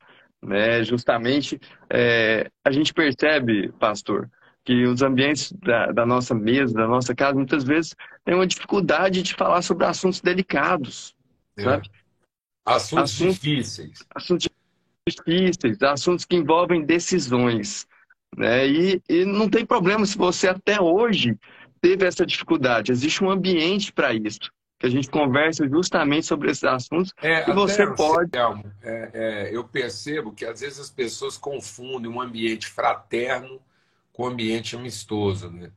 Né? 0.41 0.83
Justamente, 0.83 1.59
é, 1.89 2.49
a 2.65 2.71
gente 2.71 2.93
percebe, 2.93 3.71
pastor, 3.79 4.29
que 4.67 4.83
os 4.83 5.01
ambientes 5.01 5.53
da, 5.53 5.93
da, 5.93 6.05
nossa 6.05 6.35
mesa, 6.35 6.73
da 6.73 6.85
nossa 6.85 7.15
casa, 7.15 7.35
muitas 7.35 7.63
vezes 7.63 7.95
têm 8.25 8.35
uma 8.35 8.45
dificuldade 8.45 9.23
de 9.23 9.33
falar 9.33 9.61
sobre 9.61 9.85
assuntos 9.85 10.19
delicados, 10.19 11.15
é. 11.55 11.63
sabe? 11.63 11.89
Assuntos, 12.65 13.13
assuntos 13.13 13.39
difíceis. 13.39 13.99
Assuntos 14.13 14.49
difíceis, 15.07 15.81
assuntos 15.81 16.25
que 16.25 16.35
envolvem 16.35 16.83
decisões. 16.83 17.87
Né? 18.35 18.67
E, 18.67 19.01
e 19.07 19.23
não 19.23 19.47
tem 19.47 19.65
problema 19.65 20.05
se 20.05 20.17
você 20.17 20.49
até 20.49 20.81
hoje 20.81 21.39
teve 21.79 22.05
essa 22.05 22.25
dificuldade. 22.25 22.91
Existe 22.91 23.23
um 23.23 23.31
ambiente 23.31 23.93
para 23.93 24.13
isso 24.13 24.51
que 24.77 24.85
a 24.85 24.89
gente 24.89 25.09
conversa 25.09 25.65
justamente 25.65 26.25
sobre 26.25 26.51
esses 26.51 26.65
assuntos 26.65 27.13
é, 27.21 27.49
e 27.49 27.53
você 27.53 27.87
pode. 27.95 28.29
é, 28.83 29.11
é, 29.13 29.49
eu 29.55 29.63
percebo 29.63 30.33
que 30.33 30.45
às 30.45 30.59
vezes 30.59 30.77
as 30.77 30.89
pessoas 30.89 31.37
confundem 31.37 32.11
um 32.11 32.19
ambiente 32.19 32.67
fraterno 32.67 33.61
com 34.17 34.23
um 34.23 34.27
ambiente 34.27 34.75
amistoso, 34.75 35.51
né? 35.51 35.71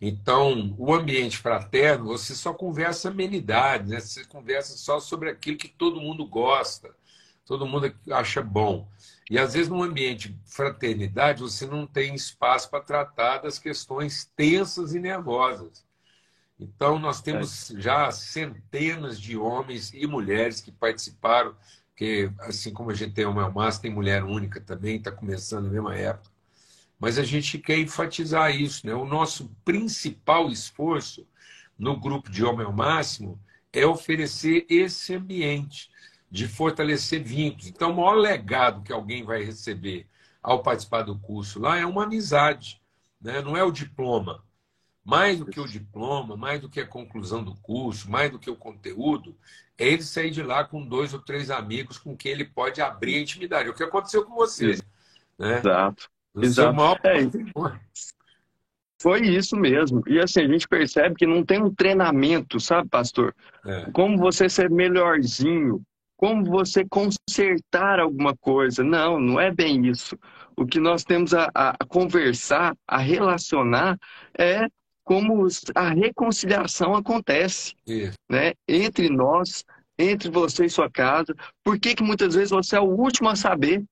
Então, 0.00 0.74
o 0.76 0.92
ambiente 0.92 1.38
fraterno, 1.38 2.06
você 2.06 2.34
só 2.34 2.52
conversa 2.52 3.08
amenidades, 3.08 3.88
né? 3.88 4.00
Você 4.00 4.24
conversa 4.24 4.76
só 4.76 4.98
sobre 4.98 5.30
aquilo 5.30 5.56
que 5.56 5.68
todo 5.68 6.00
mundo 6.00 6.26
gosta, 6.26 6.92
todo 7.46 7.68
mundo 7.68 7.94
acha 8.10 8.42
bom. 8.42 8.88
E 9.30 9.38
às 9.38 9.54
vezes, 9.54 9.68
num 9.68 9.80
ambiente 9.80 10.28
de 10.28 10.38
fraternidade, 10.44 11.40
você 11.40 11.66
não 11.66 11.86
tem 11.86 12.16
espaço 12.16 12.68
para 12.68 12.82
tratar 12.82 13.38
das 13.38 13.60
questões 13.60 14.28
tensas 14.34 14.92
e 14.92 14.98
nervosas. 14.98 15.84
Então, 16.58 16.98
nós 16.98 17.22
temos 17.22 17.70
é. 17.70 17.80
já 17.80 18.10
centenas 18.10 19.20
de 19.20 19.36
homens 19.36 19.92
e 19.94 20.04
mulheres 20.04 20.60
que 20.60 20.72
participaram, 20.72 21.54
que 21.94 22.28
assim 22.40 22.72
como 22.72 22.90
a 22.90 22.94
gente 22.94 23.14
tem 23.14 23.24
uma 23.24 23.48
massa, 23.48 23.82
tem 23.82 23.90
mulher 23.92 24.24
única 24.24 24.60
também, 24.60 24.96
está 24.96 25.12
começando 25.12 25.66
na 25.66 25.70
mesma 25.70 25.96
época. 25.96 26.33
Mas 26.98 27.18
a 27.18 27.22
gente 27.22 27.58
quer 27.58 27.78
enfatizar 27.78 28.54
isso. 28.54 28.86
Né? 28.86 28.94
O 28.94 29.04
nosso 29.04 29.50
principal 29.64 30.50
esforço 30.50 31.26
no 31.78 31.98
grupo 31.98 32.30
de 32.30 32.44
Homem 32.44 32.66
ao 32.66 32.72
Máximo 32.72 33.40
é 33.72 33.84
oferecer 33.84 34.64
esse 34.68 35.14
ambiente 35.14 35.90
de 36.30 36.48
fortalecer 36.48 37.22
vínculos. 37.22 37.66
Então, 37.66 37.92
o 37.92 37.96
maior 37.96 38.14
legado 38.14 38.82
que 38.82 38.92
alguém 38.92 39.24
vai 39.24 39.44
receber 39.44 40.06
ao 40.42 40.62
participar 40.62 41.02
do 41.02 41.18
curso 41.18 41.60
lá 41.60 41.78
é 41.78 41.86
uma 41.86 42.04
amizade, 42.04 42.80
né? 43.20 43.40
não 43.40 43.56
é 43.56 43.64
o 43.64 43.72
diploma. 43.72 44.44
Mais 45.04 45.38
do 45.38 45.46
que 45.46 45.60
o 45.60 45.68
diploma, 45.68 46.36
mais 46.36 46.60
do 46.60 46.68
que 46.68 46.80
a 46.80 46.86
conclusão 46.86 47.44
do 47.44 47.54
curso, 47.56 48.10
mais 48.10 48.30
do 48.30 48.38
que 48.38 48.50
o 48.50 48.56
conteúdo, 48.56 49.36
é 49.76 49.86
ele 49.86 50.02
sair 50.02 50.30
de 50.30 50.42
lá 50.42 50.64
com 50.64 50.86
dois 50.86 51.12
ou 51.12 51.20
três 51.20 51.50
amigos 51.50 51.98
com 51.98 52.16
quem 52.16 52.32
ele 52.32 52.44
pode 52.44 52.80
abrir 52.80 53.16
a 53.16 53.20
intimidade. 53.20 53.68
É 53.68 53.70
o 53.70 53.74
que 53.74 53.84
aconteceu 53.84 54.24
com 54.24 54.34
você. 54.34 54.78
Né? 55.38 55.58
Exato. 55.58 56.10
Exato. 56.36 56.70
É, 57.06 57.28
foi 59.00 59.20
isso 59.20 59.56
mesmo. 59.56 60.02
E 60.06 60.18
assim, 60.18 60.40
a 60.40 60.48
gente 60.48 60.66
percebe 60.66 61.14
que 61.14 61.26
não 61.26 61.44
tem 61.44 61.62
um 61.62 61.74
treinamento, 61.74 62.58
sabe, 62.58 62.88
pastor? 62.88 63.34
É. 63.64 63.90
Como 63.92 64.16
você 64.16 64.48
ser 64.48 64.70
melhorzinho, 64.70 65.82
como 66.16 66.44
você 66.44 66.86
consertar 66.88 68.00
alguma 68.00 68.34
coisa. 68.36 68.82
Não, 68.82 69.20
não 69.20 69.38
é 69.38 69.52
bem 69.52 69.86
isso. 69.86 70.18
O 70.56 70.64
que 70.64 70.80
nós 70.80 71.04
temos 71.04 71.34
a, 71.34 71.50
a 71.54 71.76
conversar, 71.86 72.74
a 72.86 72.98
relacionar, 72.98 73.98
é 74.38 74.66
como 75.02 75.46
a 75.74 75.90
reconciliação 75.90 76.94
acontece 76.94 77.74
né? 78.30 78.54
entre 78.66 79.10
nós, 79.10 79.64
entre 79.98 80.30
você 80.30 80.64
e 80.64 80.70
sua 80.70 80.90
casa. 80.90 81.34
Por 81.62 81.78
que, 81.78 81.94
que 81.94 82.02
muitas 82.02 82.34
vezes 82.34 82.50
você 82.50 82.76
é 82.76 82.80
o 82.80 82.84
último 82.84 83.28
a 83.28 83.36
saber 83.36 83.80
o 83.80 83.86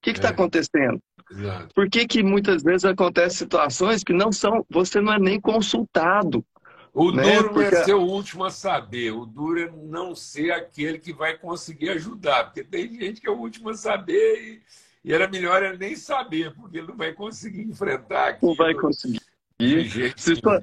que 0.00 0.10
está 0.10 0.28
é. 0.28 0.30
acontecendo? 0.30 0.98
Exato. 1.30 1.74
Por 1.74 1.88
que, 1.88 2.06
que 2.06 2.22
muitas 2.22 2.62
vezes 2.62 2.84
acontecem 2.84 3.38
situações 3.38 4.04
que 4.04 4.12
não 4.12 4.30
são, 4.30 4.64
você 4.68 5.00
não 5.00 5.12
é 5.12 5.18
nem 5.18 5.40
consultado? 5.40 6.44
O 6.92 7.10
né? 7.10 7.36
duro 7.36 7.54
porque... 7.54 7.74
é 7.74 7.84
ser 7.84 7.94
o 7.94 8.02
último 8.02 8.44
a 8.44 8.50
saber, 8.50 9.10
o 9.10 9.26
duro 9.26 9.60
é 9.60 9.70
não 9.70 10.14
ser 10.14 10.52
aquele 10.52 10.98
que 10.98 11.12
vai 11.12 11.36
conseguir 11.36 11.90
ajudar, 11.90 12.44
porque 12.44 12.62
tem 12.62 12.88
gente 12.94 13.20
que 13.20 13.28
é 13.28 13.32
o 13.32 13.38
último 13.38 13.70
a 13.70 13.74
saber 13.74 14.40
e, 14.40 14.62
e 15.04 15.12
era 15.12 15.28
melhor 15.28 15.62
ele 15.62 15.76
nem 15.76 15.96
saber, 15.96 16.54
porque 16.54 16.78
ele 16.78 16.86
não 16.86 16.96
vai 16.96 17.12
conseguir 17.12 17.62
enfrentar 17.62 18.28
aquilo. 18.28 18.52
Não 18.52 18.56
vai 18.56 18.74
conseguir. 18.74 19.20
E 19.58 20.12
sua 20.16 20.62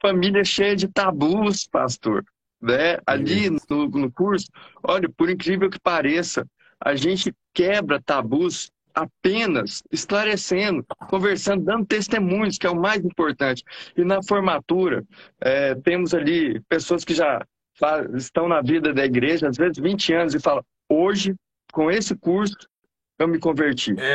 família 0.00 0.42
é 0.42 0.44
cheia 0.44 0.76
de 0.76 0.86
tabus, 0.86 1.66
pastor. 1.66 2.24
Né? 2.60 2.98
Ali 3.04 3.50
no, 3.50 3.88
no 3.88 4.12
curso, 4.12 4.46
olha, 4.82 5.08
por 5.08 5.28
incrível 5.28 5.68
que 5.68 5.80
pareça, 5.80 6.46
a 6.80 6.94
gente 6.94 7.34
quebra 7.52 8.00
tabus 8.00 8.70
apenas 8.94 9.82
esclarecendo, 9.90 10.84
conversando, 11.08 11.64
dando 11.64 11.86
testemunhos, 11.86 12.56
que 12.56 12.66
é 12.66 12.70
o 12.70 12.80
mais 12.80 13.04
importante. 13.04 13.64
E 13.96 14.04
na 14.04 14.22
formatura, 14.22 15.04
é, 15.40 15.74
temos 15.74 16.14
ali 16.14 16.60
pessoas 16.68 17.04
que 17.04 17.14
já 17.14 17.44
estão 18.14 18.48
na 18.48 18.62
vida 18.62 18.94
da 18.94 19.04
igreja, 19.04 19.48
às 19.48 19.56
vezes 19.56 19.78
20 19.78 20.12
anos, 20.12 20.34
e 20.34 20.40
falam: 20.40 20.64
hoje, 20.88 21.34
com 21.72 21.90
esse 21.90 22.14
curso, 22.14 22.56
eu 23.18 23.26
me 23.26 23.38
converti. 23.38 23.94
É. 23.98 24.14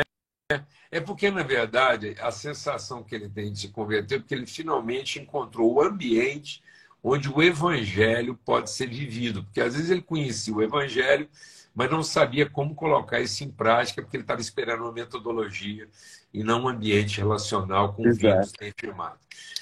É 0.92 1.00
porque, 1.00 1.30
na 1.30 1.44
verdade, 1.44 2.16
a 2.18 2.32
sensação 2.32 3.04
que 3.04 3.14
ele 3.14 3.28
tem 3.28 3.52
de 3.52 3.60
se 3.60 3.68
converter 3.68 4.16
é 4.16 4.18
porque 4.18 4.34
ele 4.34 4.46
finalmente 4.46 5.20
encontrou 5.20 5.74
o 5.74 5.80
ambiente 5.80 6.60
onde 7.02 7.28
o 7.28 7.40
evangelho 7.40 8.38
pode 8.44 8.70
ser 8.70 8.88
vivido. 8.88 9.44
Porque 9.44 9.60
às 9.60 9.74
vezes 9.74 9.90
ele 9.90 10.02
conhecia 10.02 10.52
o 10.52 10.62
evangelho, 10.62 11.28
mas 11.74 11.90
não 11.90 12.02
sabia 12.02 12.48
como 12.48 12.74
colocar 12.74 13.20
isso 13.20 13.44
em 13.44 13.50
prática, 13.50 14.02
porque 14.02 14.16
ele 14.16 14.24
estava 14.24 14.40
esperando 14.40 14.82
uma 14.82 14.92
metodologia 14.92 15.88
e 16.32 16.42
não 16.42 16.64
um 16.64 16.68
ambiente 16.68 17.18
relacional 17.18 17.94
com 17.94 18.02
vínculos 18.02 18.52
bem 18.58 18.72
firmados. 18.76 19.20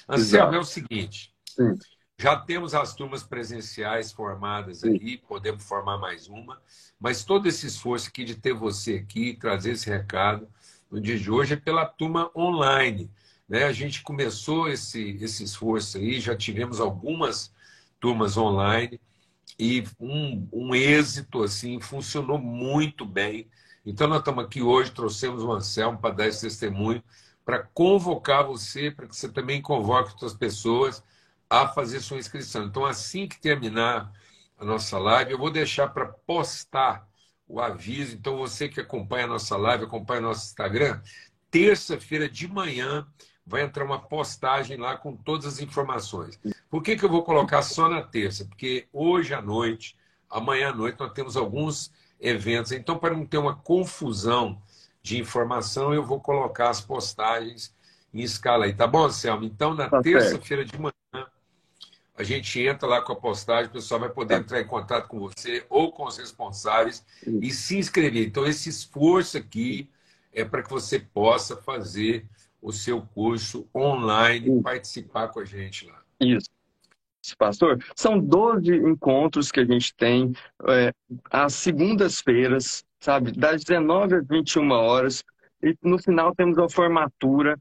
Anselmo, 0.08 0.54
é 0.54 0.58
o 0.58 0.64
seguinte: 0.64 1.34
Sim. 1.44 1.78
já 2.18 2.36
temos 2.36 2.74
as 2.74 2.94
turmas 2.94 3.22
presenciais 3.22 4.10
formadas 4.12 4.84
aí, 4.84 5.18
podemos 5.18 5.64
formar 5.64 5.98
mais 5.98 6.28
uma, 6.28 6.60
mas 6.98 7.24
todo 7.24 7.46
esse 7.46 7.66
esforço 7.66 8.08
aqui 8.08 8.24
de 8.24 8.34
ter 8.34 8.54
você 8.54 8.94
aqui, 8.94 9.34
trazer 9.34 9.72
esse 9.72 9.88
recado 9.88 10.48
no 10.90 11.00
dia 11.00 11.18
de 11.18 11.30
hoje 11.30 11.54
é 11.54 11.56
pela 11.56 11.84
turma 11.84 12.30
online. 12.34 13.10
Né? 13.48 13.64
A 13.64 13.72
gente 13.72 14.02
começou 14.02 14.68
esse, 14.68 15.16
esse 15.20 15.44
esforço 15.44 15.98
aí, 15.98 16.20
já 16.20 16.36
tivemos 16.36 16.80
algumas 16.80 17.52
turmas 18.00 18.36
online 18.36 19.00
e 19.58 19.84
um, 19.98 20.48
um 20.52 20.74
êxito 20.74 21.42
assim 21.42 21.80
funcionou 21.80 22.38
muito 22.38 23.04
bem. 23.04 23.48
Então 23.84 24.06
nós 24.06 24.18
estamos 24.18 24.44
aqui 24.44 24.62
hoje, 24.62 24.92
trouxemos 24.92 25.42
o 25.42 25.52
Anselmo 25.52 25.98
para 25.98 26.14
dar 26.14 26.28
esse 26.28 26.42
testemunho, 26.42 27.02
para 27.44 27.62
convocar 27.62 28.44
você, 28.44 28.90
para 28.90 29.06
que 29.06 29.16
você 29.16 29.28
também 29.28 29.62
convoque 29.62 30.12
outras 30.12 30.34
pessoas 30.34 31.02
a 31.48 31.66
fazer 31.68 32.00
sua 32.00 32.18
inscrição. 32.18 32.66
Então 32.66 32.84
assim 32.84 33.26
que 33.26 33.40
terminar 33.40 34.12
a 34.58 34.64
nossa 34.64 34.98
live, 34.98 35.32
eu 35.32 35.38
vou 35.38 35.50
deixar 35.50 35.88
para 35.88 36.06
postar 36.06 37.08
o 37.46 37.60
aviso. 37.60 38.14
Então, 38.14 38.36
você 38.36 38.68
que 38.68 38.80
acompanha 38.80 39.24
a 39.24 39.28
nossa 39.28 39.56
live, 39.56 39.84
acompanha 39.84 40.20
nosso 40.20 40.46
Instagram, 40.46 41.00
terça-feira 41.50 42.28
de 42.28 42.46
manhã 42.46 43.06
vai 43.48 43.62
entrar 43.62 43.82
uma 43.84 43.98
postagem 43.98 44.76
lá 44.76 44.96
com 44.96 45.16
todas 45.16 45.46
as 45.46 45.60
informações. 45.60 46.38
Por 46.70 46.82
que, 46.82 46.96
que 46.96 47.04
eu 47.04 47.08
vou 47.08 47.22
colocar 47.22 47.62
só 47.62 47.88
na 47.88 48.02
terça? 48.02 48.44
Porque 48.44 48.86
hoje 48.92 49.32
à 49.32 49.40
noite, 49.40 49.96
amanhã 50.28 50.68
à 50.68 50.74
noite, 50.74 51.00
nós 51.00 51.12
temos 51.12 51.34
alguns 51.34 51.90
eventos. 52.20 52.72
Então, 52.72 52.98
para 52.98 53.14
não 53.14 53.24
ter 53.24 53.38
uma 53.38 53.56
confusão 53.56 54.60
de 55.02 55.18
informação, 55.18 55.94
eu 55.94 56.04
vou 56.04 56.20
colocar 56.20 56.68
as 56.68 56.82
postagens 56.82 57.74
em 58.12 58.20
escala 58.20 58.66
aí. 58.66 58.74
Tá 58.74 58.86
bom, 58.86 59.06
Anselmo? 59.06 59.44
Então, 59.44 59.72
na 59.74 59.88
tá 59.88 60.02
terça-feira 60.02 60.62
de 60.62 60.78
manhã, 60.78 60.92
a 62.14 62.22
gente 62.22 62.60
entra 62.60 62.86
lá 62.86 63.00
com 63.00 63.12
a 63.12 63.16
postagem, 63.16 63.70
o 63.70 63.72
pessoal 63.72 64.00
vai 64.00 64.10
poder 64.10 64.34
tá. 64.34 64.40
entrar 64.40 64.60
em 64.60 64.66
contato 64.66 65.08
com 65.08 65.20
você 65.20 65.64
ou 65.70 65.90
com 65.90 66.04
os 66.04 66.18
responsáveis 66.18 67.02
e 67.26 67.50
se 67.50 67.78
inscrever. 67.78 68.26
Então, 68.26 68.44
esse 68.46 68.68
esforço 68.68 69.38
aqui 69.38 69.88
é 70.34 70.44
para 70.44 70.62
que 70.62 70.68
você 70.68 70.98
possa 70.98 71.56
fazer 71.56 72.26
o 72.60 72.72
seu 72.72 73.02
curso 73.14 73.68
online, 73.74 74.62
participar 74.62 75.28
com 75.28 75.40
a 75.40 75.44
gente 75.44 75.86
lá. 75.86 76.02
Isso. 76.20 76.48
Pastor, 77.36 77.84
são 77.94 78.18
12 78.18 78.74
encontros 78.74 79.52
que 79.52 79.60
a 79.60 79.64
gente 79.64 79.94
tem 79.94 80.32
é, 80.68 80.92
às 81.30 81.54
segundas-feiras, 81.54 82.84
sabe, 82.98 83.32
das 83.32 83.64
19 83.64 84.16
às 84.16 84.26
21 84.26 84.70
horas, 84.70 85.24
e 85.62 85.76
no 85.82 85.98
final 85.98 86.34
temos 86.34 86.56
uma 86.56 86.70
formatura 86.70 87.58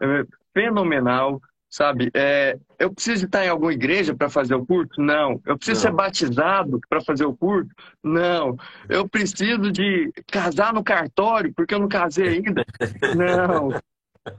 é, 0.00 0.24
fenomenal 0.52 1.40
Sabe? 1.68 2.10
É, 2.14 2.58
eu 2.78 2.90
preciso 2.90 3.26
estar 3.26 3.44
em 3.44 3.48
alguma 3.48 3.72
igreja 3.72 4.14
para 4.14 4.30
fazer 4.30 4.54
o 4.54 4.64
curso? 4.64 4.98
Não. 4.98 5.40
Eu 5.44 5.58
preciso 5.58 5.80
Não. 5.80 5.90
ser 5.90 5.94
batizado 5.94 6.80
para 6.88 7.02
fazer 7.02 7.26
o 7.26 7.36
curso? 7.36 7.68
Não. 8.02 8.56
Eu 8.88 9.08
preciso 9.08 9.70
de 9.70 10.10
casar 10.30 10.72
no 10.72 10.82
cartório 10.82 11.52
porque 11.54 11.74
eu 11.74 11.80
não 11.80 11.88
casei 11.88 12.28
ainda? 12.28 12.64
Não. 13.14 13.78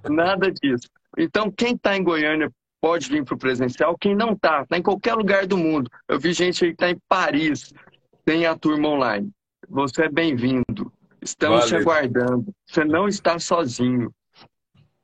Nada 0.10 0.52
disso. 0.52 0.88
Então, 1.18 1.52
quem 1.52 1.74
está 1.74 1.96
em 1.96 2.04
Goiânia 2.04 2.52
pode 2.82 3.10
vir 3.10 3.24
para 3.24 3.36
o 3.36 3.38
presencial. 3.38 3.98
Quem 3.98 4.16
não 4.16 4.34
está, 4.34 4.62
está 4.62 4.78
em 4.78 4.82
qualquer 4.82 5.14
lugar 5.16 5.46
do 5.46 5.58
mundo. 5.58 5.90
Eu 6.08 6.20
vi 6.20 6.34
gente 6.34 6.64
aí 6.64 6.72
que 6.72 6.76
está 6.76 6.90
em 6.90 7.00
Paris, 7.08 7.74
tem 8.24 8.46
a 8.46 8.56
turma 8.56 8.90
online. 8.90 9.32
Você 9.70 10.04
é 10.04 10.10
bem-vindo. 10.10 10.92
Estamos 11.22 11.62
Valeu. 11.62 11.70
te 11.70 11.76
aguardando. 11.82 12.54
Você 12.66 12.86
não 12.86 13.08
está 13.08 13.40
sozinho. 13.40 14.14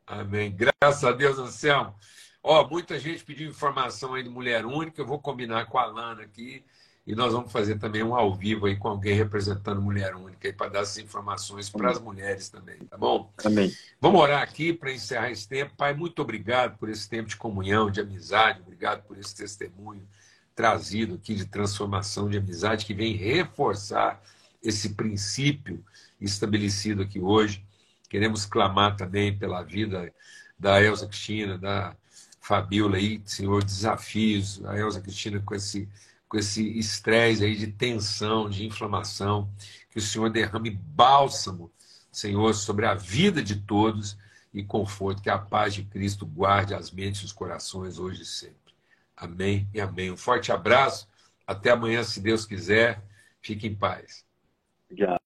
Amém. 0.05 0.55
Graças 0.55 1.03
a 1.03 1.11
Deus, 1.11 1.39
Anselmo. 1.39 1.95
Ó, 2.41 2.67
muita 2.67 2.99
gente 2.99 3.23
pediu 3.23 3.49
informação 3.49 4.13
aí 4.13 4.23
de 4.23 4.29
Mulher 4.29 4.65
Única. 4.65 5.01
Eu 5.01 5.05
vou 5.05 5.19
combinar 5.19 5.65
com 5.65 5.77
a 5.77 5.85
Lana 5.85 6.23
aqui. 6.23 6.63
E 7.05 7.15
nós 7.15 7.33
vamos 7.33 7.51
fazer 7.51 7.77
também 7.79 8.01
um 8.01 8.15
ao 8.15 8.33
vivo 8.33 8.65
aí 8.65 8.77
com 8.77 8.87
alguém 8.87 9.13
representando 9.13 9.81
Mulher 9.81 10.15
Única 10.15 10.51
para 10.53 10.69
dar 10.69 10.79
essas 10.81 10.99
informações 10.99 11.69
para 11.69 11.91
as 11.91 11.99
mulheres 11.99 12.49
também, 12.49 12.77
tá 12.79 12.97
bom? 12.97 13.31
Amém. 13.43 13.71
Vamos 13.99 14.21
orar 14.21 14.41
aqui 14.41 14.71
para 14.71 14.91
encerrar 14.91 15.29
esse 15.29 15.47
tempo. 15.47 15.73
Pai, 15.75 15.93
muito 15.93 16.21
obrigado 16.21 16.77
por 16.77 16.89
esse 16.89 17.09
tempo 17.09 17.27
de 17.27 17.35
comunhão, 17.35 17.91
de 17.91 17.99
amizade, 17.99 18.61
obrigado 18.61 19.03
por 19.03 19.17
esse 19.17 19.35
testemunho 19.35 20.07
trazido 20.55 21.15
aqui 21.15 21.35
de 21.35 21.45
transformação, 21.45 22.29
de 22.29 22.37
amizade, 22.37 22.85
que 22.85 22.93
vem 22.93 23.15
reforçar 23.15 24.21
esse 24.61 24.89
princípio 24.89 25.83
estabelecido 26.21 27.01
aqui 27.01 27.19
hoje. 27.19 27.65
Queremos 28.09 28.45
clamar 28.45 28.95
também 28.95 29.35
pela 29.37 29.61
vida 29.63 30.13
da 30.57 30.81
Elza 30.81 31.07
Cristina, 31.07 31.57
da 31.57 31.95
Fabiola 32.39 32.97
aí, 32.97 33.21
Senhor, 33.25 33.63
desafios, 33.63 34.63
a 34.65 34.77
Elza 34.77 35.01
Cristina 35.01 35.41
com 35.43 35.55
esse 35.55 35.89
com 36.33 36.39
esse 36.39 36.67
estresse 36.79 37.45
aí 37.45 37.55
de 37.55 37.67
tensão, 37.67 38.49
de 38.49 38.65
inflamação, 38.65 39.47
que 39.91 39.99
o 39.99 40.01
Senhor 40.01 40.31
derrame 40.31 40.71
bálsamo, 40.71 41.71
Senhor, 42.11 42.55
sobre 42.55 42.87
a 42.87 42.95
vida 42.95 43.43
de 43.43 43.57
todos 43.57 44.17
e 44.51 44.63
conforto, 44.63 45.21
que 45.21 45.29
a 45.29 45.37
paz 45.37 45.75
de 45.75 45.83
Cristo 45.83 46.25
guarde 46.25 46.73
as 46.73 46.89
mentes 46.89 47.21
e 47.21 47.25
os 47.25 47.31
corações 47.31 47.99
hoje 47.99 48.23
e 48.23 48.25
sempre. 48.25 48.73
Amém 49.15 49.69
e 49.75 49.79
amém. 49.79 50.09
Um 50.09 50.17
forte 50.17 50.51
abraço, 50.51 51.07
até 51.45 51.69
amanhã, 51.69 52.03
se 52.03 52.19
Deus 52.19 52.47
quiser. 52.47 53.03
Fique 53.39 53.67
em 53.67 53.75
paz. 53.75 54.25
Obrigado. 54.89 55.22